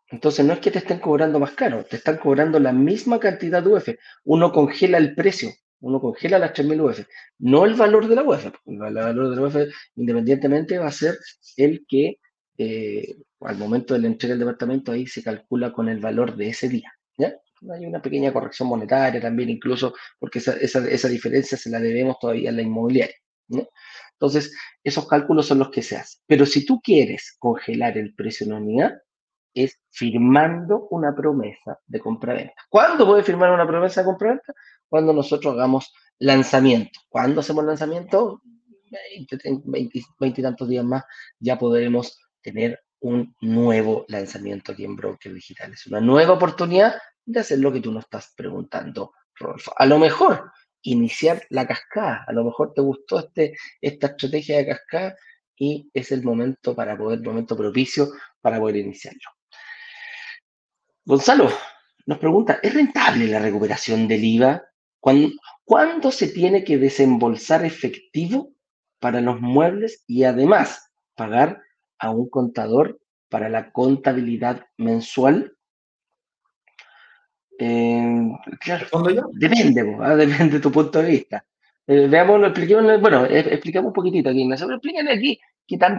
[0.08, 3.64] Entonces no es que te estén cobrando más caro, te están cobrando la misma cantidad
[3.64, 3.90] de UF.
[4.24, 7.08] Uno congela el precio, uno congela las 3.000 UF,
[7.40, 8.46] no el valor de la UF.
[8.66, 9.56] El valor de la UF
[9.96, 11.18] independientemente va a ser
[11.58, 12.20] el que
[12.58, 16.50] eh, al momento de la entrega del departamento ahí se calcula con el valor de
[16.50, 16.94] ese día.
[17.18, 17.36] ¿ya?
[17.74, 22.18] Hay una pequeña corrección monetaria también incluso porque esa, esa, esa diferencia se la debemos
[22.20, 23.16] todavía a la inmobiliaria.
[23.48, 23.68] ¿no?
[24.14, 26.22] Entonces, esos cálculos son los que se hacen.
[26.26, 28.94] Pero si tú quieres congelar el precio en unidad,
[29.54, 32.62] es firmando una promesa de compra-venta.
[32.70, 34.54] ¿Cuándo puede firmar una promesa de compra-venta?
[34.88, 37.00] Cuando nosotros hagamos lanzamiento.
[37.10, 38.42] ¿Cuándo hacemos lanzamiento?
[39.12, 41.04] 20, y tantos días más
[41.40, 45.74] ya podremos tener un nuevo lanzamiento aquí en Broker Digital.
[45.74, 46.96] Es una nueva oportunidad
[47.26, 49.74] de hacer lo que tú nos estás preguntando, Rodolfo.
[49.78, 50.52] A lo mejor
[50.84, 55.16] iniciar la cascada, a lo mejor te gustó este, esta estrategia de cascada
[55.58, 58.10] y es el momento para poder, momento propicio
[58.42, 59.30] para poder iniciarlo.
[61.06, 61.50] Gonzalo
[62.06, 64.64] nos pregunta, ¿es rentable la recuperación del IVA?
[65.00, 68.54] ¿Cuándo, se tiene que desembolsar efectivo
[69.00, 71.62] para los muebles y además pagar
[71.98, 73.00] a un contador
[73.30, 75.55] para la contabilidad mensual?
[77.58, 78.86] Eh, claro,
[79.34, 80.16] depende, ¿ah?
[80.16, 81.46] depende de tu punto de vista.
[81.88, 85.98] Eh, veamos, expliquemos, bueno, eh, explicamos un poquitito aquí, Ignacio, pero aquí qué tan,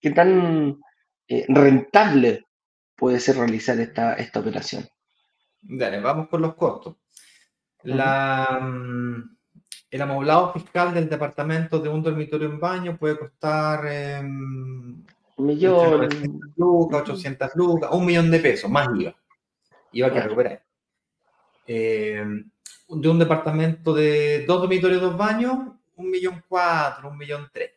[0.00, 0.80] qué tan
[1.28, 2.46] eh, rentable
[2.96, 4.84] puede ser realizar esta, esta operación.
[5.60, 6.96] Dale, vamos con los costos.
[7.84, 9.36] La, mm,
[9.90, 13.84] el amoblado fiscal del departamento de un dormitorio en baño puede costar
[14.24, 15.06] un
[15.46, 16.08] millón,
[16.56, 19.14] lucas, 800 lucas, un millón de pesos, más IVA.
[19.92, 20.62] IVA que recuperar.
[21.66, 22.24] Eh,
[22.88, 25.58] de un departamento de dos dormitorios, dos baños,
[25.96, 27.70] un millón cuatro, un millón tres.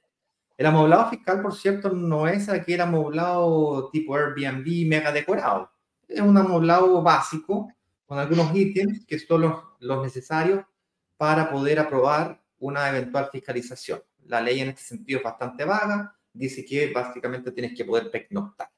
[0.57, 5.69] El amoblado fiscal, por cierto, no es aquel amoblado tipo Airbnb mega decorado.
[6.07, 7.71] Es un amoblado básico
[8.05, 10.63] con algunos ítems que son los, los necesarios
[11.17, 14.01] para poder aprobar una eventual fiscalización.
[14.27, 16.15] La ley en este sentido es bastante vaga.
[16.31, 18.69] Dice que básicamente tienes que poder pernoctar.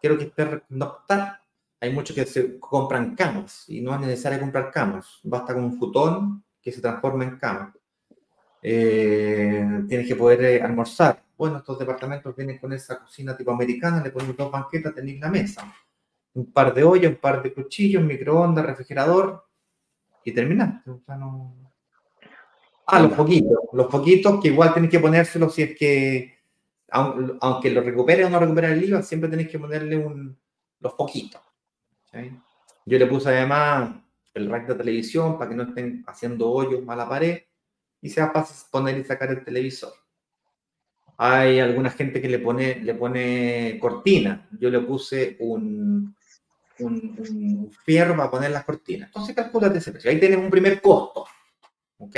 [0.00, 1.40] Quiero que pernoctar.
[1.80, 5.20] Hay muchos que se compran camas y no es necesario comprar camas.
[5.22, 7.74] Basta con un futón que se transforma en cama
[8.62, 11.22] eh, tienes que poder eh, almorzar.
[11.36, 15.30] Bueno, estos departamentos vienen con esa cocina tipo americana, le ponen dos banquetas, tenéis la
[15.30, 15.72] mesa,
[16.34, 19.44] un par de ollas, un par de cuchillos, microondas, refrigerador
[20.24, 20.90] y terminaste.
[22.86, 26.38] Ah, los poquitos, los poquitos que igual tenéis que ponérselos si es que,
[26.90, 30.36] aunque lo recupere o no recupere el IVA, siempre tenéis que ponerle un,
[30.80, 31.40] los poquitos.
[32.86, 33.96] Yo le puse además
[34.34, 37.42] el rack de televisión para que no estén haciendo hoyos a la pared
[38.00, 39.92] y sea fácil poner y sacar el televisor.
[41.16, 44.48] Hay alguna gente que le pone, le pone cortina.
[44.58, 46.14] Yo le puse un,
[46.78, 49.08] un, fierro para poner las cortinas.
[49.08, 50.10] Entonces calculate ese precio.
[50.10, 51.26] Ahí tienes un primer costo.
[51.98, 52.16] ¿Ok?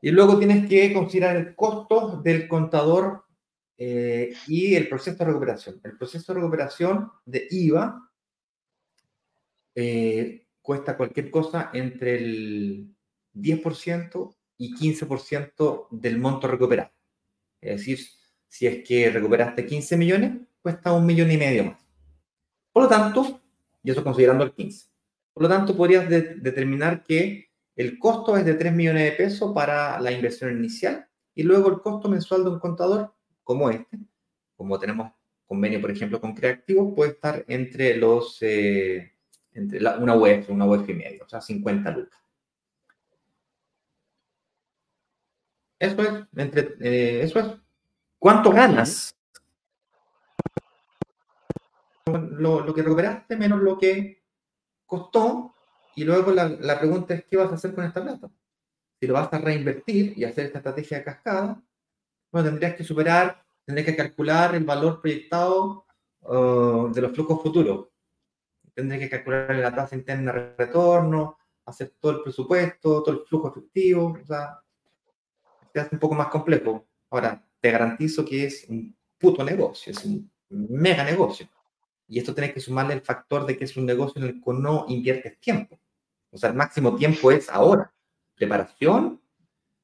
[0.00, 3.24] Y luego tienes que considerar el costo del contador
[3.76, 5.80] eh, y el proceso de recuperación.
[5.84, 8.07] El proceso de recuperación de IVA
[9.80, 12.96] eh, cuesta cualquier cosa entre el
[13.32, 16.90] 10% y 15% del monto recuperado.
[17.60, 18.00] Es decir,
[18.48, 21.86] si es que recuperaste 15 millones, cuesta un millón y medio más.
[22.72, 23.40] Por lo tanto,
[23.84, 24.88] y eso considerando el 15,
[25.32, 30.00] por lo tanto podrías determinar que el costo es de 3 millones de pesos para
[30.00, 33.14] la inversión inicial y luego el costo mensual de un contador
[33.44, 33.96] como este,
[34.56, 35.12] como tenemos
[35.46, 39.12] convenio, por ejemplo, con Creativo, puede estar entre los, eh,
[39.58, 42.18] entre una web, una web y medio, o sea, 50 lucas.
[45.78, 47.46] Eso es, entre, eh, eso es.
[48.18, 49.14] ¿Cuánto ganas?
[52.06, 54.22] Lo, lo, que recuperaste menos lo que
[54.86, 55.54] costó.
[55.94, 58.30] Y luego la, la, pregunta es, ¿qué vas a hacer con esta plata?
[59.00, 61.62] Si lo vas a reinvertir y hacer esta estrategia de cascada,
[62.32, 65.86] bueno, tendrías que superar, tendrías que calcular el valor proyectado
[66.22, 67.87] uh, de los flujos futuros.
[68.78, 73.48] Tendrías que calcular la tasa interna de retorno, hacer todo el presupuesto, todo el flujo
[73.48, 74.16] efectivo.
[74.22, 74.60] O sea,
[75.72, 76.86] te hace un poco más complejo.
[77.10, 81.48] Ahora, te garantizo que es un puto negocio, es un mega negocio.
[82.06, 84.52] Y esto tienes que sumarle el factor de que es un negocio en el que
[84.52, 85.76] no inviertes tiempo.
[86.30, 87.92] O sea, el máximo tiempo es ahora.
[88.36, 89.20] Preparación,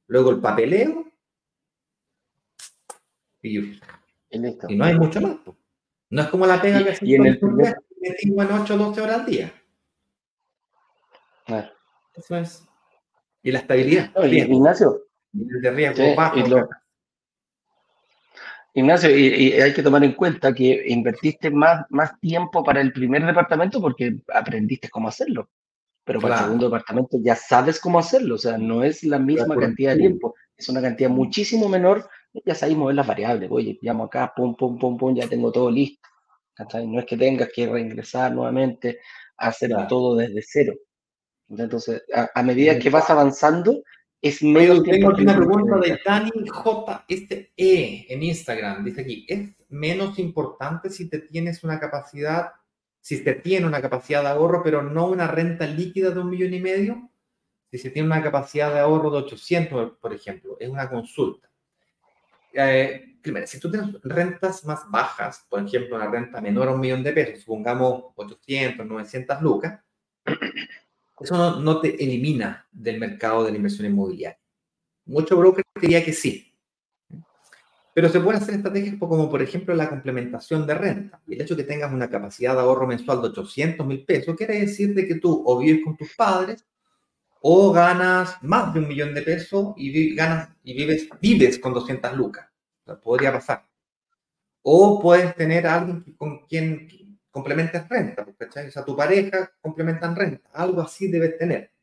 [0.07, 1.05] luego el papeleo
[3.42, 3.59] y,
[4.30, 4.38] y
[4.76, 5.38] no hay mucho más.
[6.11, 7.74] No es como la pega que y en el primer...
[8.05, 9.52] en 8 o 12 horas al día.
[12.14, 12.64] Eso es.
[13.42, 14.11] Y la estabilidad.
[14.24, 15.02] Ignacio,
[18.76, 23.24] Ignacio, y, hay que tomar en cuenta que invertiste más, más tiempo para el primer
[23.24, 25.48] departamento porque aprendiste cómo hacerlo.
[26.05, 29.57] Pero para el segundo departamento ya sabes cómo hacerlo, o sea, no es la misma
[29.57, 32.07] cantidad de tiempo, es una cantidad muchísimo menor,
[32.44, 35.70] ya sabes mover las variables, oye, llamo acá, pum, pum, pum, pum, ya tengo todo
[35.70, 36.07] listo.
[36.86, 38.98] No es que tengas que reingresar nuevamente,
[39.36, 40.74] a hacer todo desde cero.
[41.48, 43.82] Entonces, a medida que vas avanzando,
[44.24, 48.82] es medio Tengo aquí una pregunta de Dani JSE en Instagram.
[48.82, 52.52] Dice aquí, ¿es menos importante si te tienes una capacidad,
[53.02, 56.55] si se tiene una capacidad de ahorro, pero no una renta líquida de un millón
[56.55, 57.11] y medio,
[57.70, 61.50] si se tiene una capacidad de ahorro de 800, por ejemplo, es una consulta.
[62.55, 66.80] Eh, primero, si tú tienes rentas más bajas, por ejemplo, una renta menor a un
[66.80, 69.80] millón de pesos, supongamos 800, 900 lucas,
[71.20, 74.38] eso no, no te elimina del mercado de la inversión inmobiliaria.
[75.07, 76.55] Muchos brokers diría que sí,
[77.94, 81.22] pero se pueden hacer estrategias como, por ejemplo, la complementación de renta.
[81.28, 84.34] Y el hecho de que tengas una capacidad de ahorro mensual de 800 mil pesos
[84.36, 86.66] quiere decir de que tú o vives con tus padres
[87.47, 92.14] o ganas más de un millón de pesos y, ganas, y vives, vives con 200
[92.16, 92.49] lucas.
[93.03, 93.66] podría pasar.
[94.62, 96.88] O puedes tener alguien con quien
[97.30, 98.68] complementes renta, ¿cachai?
[98.68, 100.49] O sea, tu pareja complementan renta.
[100.55, 101.74] Algo así debes tener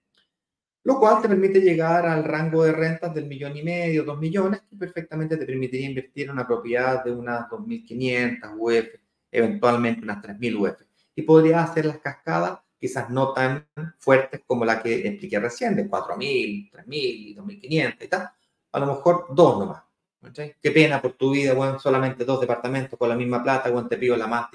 [0.84, 4.62] lo cual te permite llegar al rango de rentas del millón y medio, dos millones,
[4.70, 8.88] que perfectamente te permitiría invertir en una propiedad de unas 2.500 UF,
[9.32, 10.82] eventualmente unas 3.000 UF.
[11.16, 13.66] Y podrías hacer las cascadas quizás no tan
[14.00, 18.30] fuertes como la que expliqué recién, de 4.000, 3.000, 2.500 y tal.
[18.74, 19.84] A lo mejor dos nomás.
[20.62, 23.98] Qué pena por tu vida, bueno, solamente dos departamentos con la misma plata, bueno, te
[23.98, 24.50] pido la más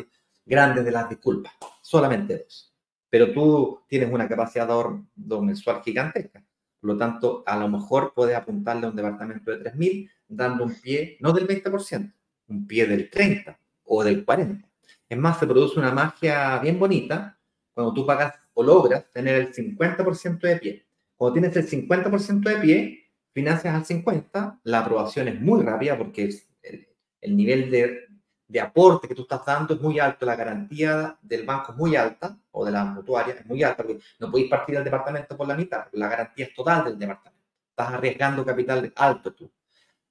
[0.45, 1.53] grande de las disculpas.
[1.81, 2.77] Solamente dos
[3.09, 5.07] pero tú tienes una capacidad de ahorro
[5.43, 6.45] mensual gigantesca.
[6.81, 10.74] Por lo tanto, a lo mejor puedes apuntarle a un departamento de 3.000 dando un
[10.74, 12.12] pie, no del 20%,
[12.49, 14.68] un pie del 30% o del 40%.
[15.09, 17.36] Es más, se produce una magia bien bonita
[17.77, 20.87] cuando tú pagas o logras tener el 50% de pie.
[21.14, 26.31] Cuando tienes el 50% de pie, financias al 50%, la aprobación es muy rápida porque
[26.62, 26.89] el,
[27.20, 28.07] el nivel de
[28.49, 31.97] de aporte que tú estás dando es muy alto, la garantía del banco es muy
[31.97, 35.49] alta, o de la mutuaria es muy alta, porque no podéis partir del departamento por
[35.49, 37.45] la mitad, la garantía es total del departamento.
[37.70, 39.51] Estás arriesgando capital alto tú.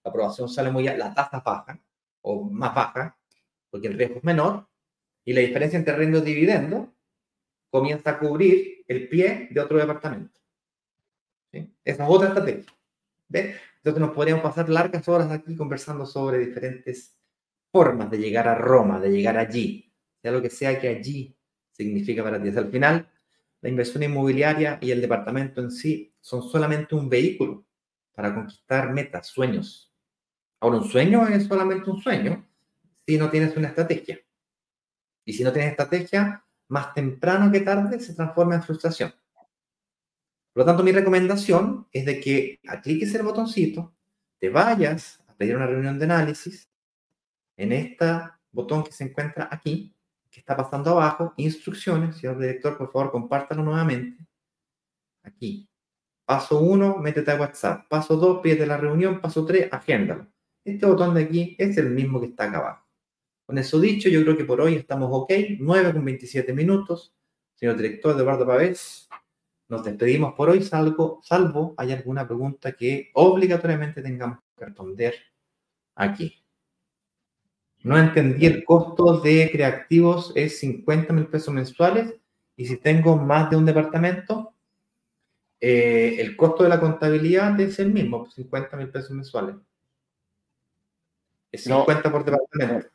[0.03, 1.79] La aprobación sale muy alta, la tasa baja,
[2.21, 3.17] o más baja,
[3.69, 4.67] porque el riesgo es menor,
[5.23, 6.93] y la diferencia entre renta y dividendo
[7.75, 10.39] comienza a cubrir el pie de otro departamento.
[11.51, 12.71] Esa es otra estrategia.
[13.27, 13.57] ¿Ves?
[13.77, 17.17] Entonces nos podríamos pasar largas horas aquí conversando sobre diferentes
[17.73, 21.37] formas de llegar a Roma, de llegar allí, sea lo que sea que allí
[21.73, 22.47] significa para ti.
[22.47, 23.09] al final,
[23.59, 27.65] la inversión inmobiliaria y el departamento en sí son solamente un vehículo
[28.13, 29.93] para conquistar metas, sueños.
[30.61, 32.47] Ahora, un sueño es solamente un sueño
[33.05, 34.17] si no tienes una estrategia.
[35.25, 39.13] Y si no tienes estrategia, más temprano que tarde se transforma en frustración.
[40.53, 43.93] Por lo tanto, mi recomendación es de que cliques el botoncito,
[44.39, 46.69] te vayas a pedir una reunión de análisis,
[47.57, 48.05] en este
[48.51, 49.95] botón que se encuentra aquí,
[50.29, 54.25] que está pasando abajo, instrucciones, señor director, por favor, compártalo nuevamente.
[55.23, 55.69] Aquí.
[56.25, 57.87] Paso 1, métete a WhatsApp.
[57.87, 59.21] Paso 2, pídete la reunión.
[59.21, 60.27] Paso 3, agéndalo.
[60.63, 62.84] Este botón de aquí es el mismo que está acá abajo.
[63.45, 65.31] Con eso dicho, yo creo que por hoy estamos ok.
[65.59, 67.13] 9 con 27 minutos.
[67.55, 69.07] Señor director Eduardo Pavés,
[69.67, 75.15] nos despedimos por hoy, salvo, salvo hay alguna pregunta que obligatoriamente tengamos que responder
[75.95, 76.43] aquí.
[77.83, 82.15] No entendí el costo de creativos es 50 mil pesos mensuales
[82.57, 84.53] y si tengo más de un departamento,
[85.59, 89.55] eh, el costo de la contabilidad es el mismo, 50 mil pesos mensuales.
[91.51, 92.89] Es 50 por departamento.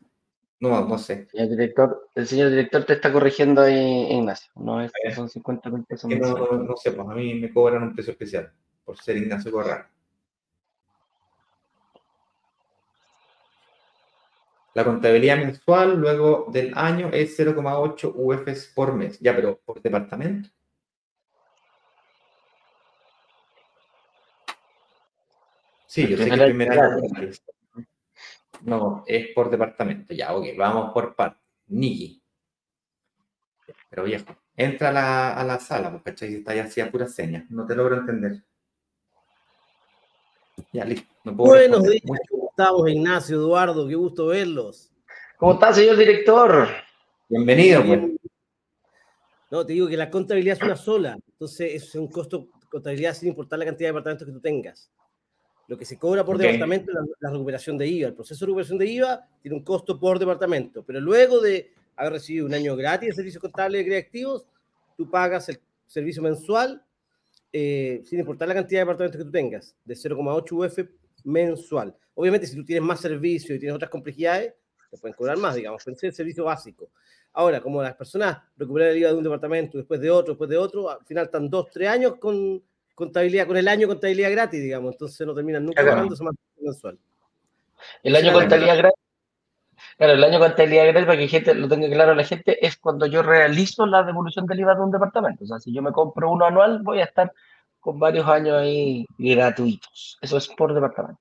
[0.61, 1.27] No, no sé.
[1.33, 4.53] El, director, el señor director te está corrigiendo ahí, Ignacio.
[4.57, 6.11] No es, son 50 mil pesos.
[6.11, 8.53] No, no, sé, pues a mí me cobran un precio especial
[8.85, 9.87] por ser Ignacio Corral.
[14.75, 19.19] La contabilidad mensual luego del año es 0,8 UFs por mes.
[19.19, 20.51] Ya, pero por departamento.
[25.87, 27.03] Sí, yo sé que el primer año.
[28.63, 30.13] No, es por departamento.
[30.15, 31.41] Ya, ok, vamos por parte.
[31.69, 32.23] Niki.
[33.89, 37.51] Pero viejo, entra a la, a la sala, porque está ya así a pura señas.
[37.51, 38.43] No te logro entender.
[40.73, 41.09] Ya, listo.
[41.25, 43.89] Buenos días, ¿cómo estamos, Ignacio, Eduardo?
[43.89, 44.93] Qué gusto verlos.
[45.37, 46.69] ¿Cómo está, señor director?
[47.29, 48.01] Bienvenido, pues.
[49.51, 53.15] No, te digo que la contabilidad es una sola, entonces es un costo de contabilidad
[53.15, 54.93] sin importar la cantidad de departamentos que tú tengas.
[55.71, 58.09] Lo que se cobra por departamento es la, recuperación de IVA.
[58.09, 62.15] El proceso de recuperación de IVA tiene un costo por departamento, pero luego de haber
[62.15, 64.45] recibido un año gratis de servicios contables creativos,
[64.97, 66.83] tú pagas el servicio mensual
[67.53, 70.91] eh, sin importar la cantidad de departamentos que tú tengas, de 0,8 UF
[71.23, 71.95] mensual.
[72.15, 74.53] Obviamente, si tú tienes más servicios y tienes otras complejidades,
[74.91, 76.91] te pueden cobrar más, digamos, pensé el servicio básico.
[77.33, 80.57] Ahora, como las personas recuperan el IVA de un departamento, después de otro, después de
[80.57, 82.61] otro, al final están dos, tres años con
[83.01, 86.25] contabilidad, con el año contabilidad gratis, digamos, entonces no terminan nunca pagando su
[86.61, 86.99] mensual.
[88.05, 89.01] El año contabilidad gratis
[89.97, 93.07] Claro, el año contabilidad gratis, para que gente, lo tenga claro la gente, es cuando
[93.07, 95.45] yo realizo la devolución del IVA de un departamento.
[95.45, 97.33] O sea, si yo me compro uno anual, voy a estar
[97.81, 100.19] con varios años ahí gratuitos.
[100.21, 101.21] Eso es por departamento.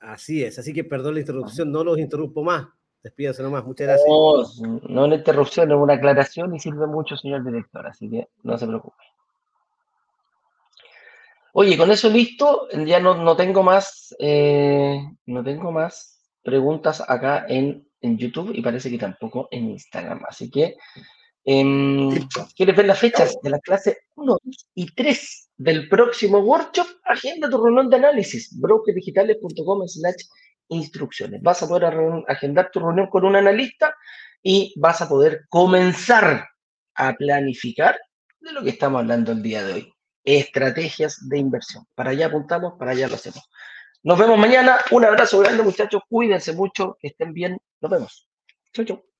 [0.00, 2.66] Así es, así que perdón la interrupción, no los interrumpo más.
[3.02, 4.08] Despídense nomás, muchas gracias.
[4.08, 8.58] No, no una interrupción, es una aclaración y sirve mucho, señor director, así que no
[8.58, 8.96] se preocupe.
[11.56, 17.46] Oye, con eso listo, ya no, no tengo más, eh, no tengo más preguntas acá
[17.48, 20.24] en, YouTube y parece que tampoco en Instagram.
[20.28, 20.76] Así que,
[21.44, 22.10] em,
[22.56, 24.36] ¿quieres ver las fechas de la clase 1
[24.74, 26.88] y 3 del próximo workshop?
[27.04, 30.24] Agenda tu reunión de análisis, brokerdigitales.com slash
[30.68, 31.40] instrucciones.
[31.40, 31.94] Vas a poder
[32.26, 33.94] agendar tu reunión con un analista
[34.42, 36.48] y vas a poder comenzar
[36.96, 37.96] a planificar
[38.40, 39.93] de lo que estamos hablando el día de hoy.
[40.24, 41.86] Estrategias de inversión.
[41.94, 43.48] Para allá apuntamos, para allá lo hacemos.
[44.02, 44.78] Nos vemos mañana.
[44.90, 46.02] Un abrazo grande, muchachos.
[46.08, 47.58] Cuídense mucho, que estén bien.
[47.80, 48.28] Nos vemos.
[48.72, 49.13] Chau, chau.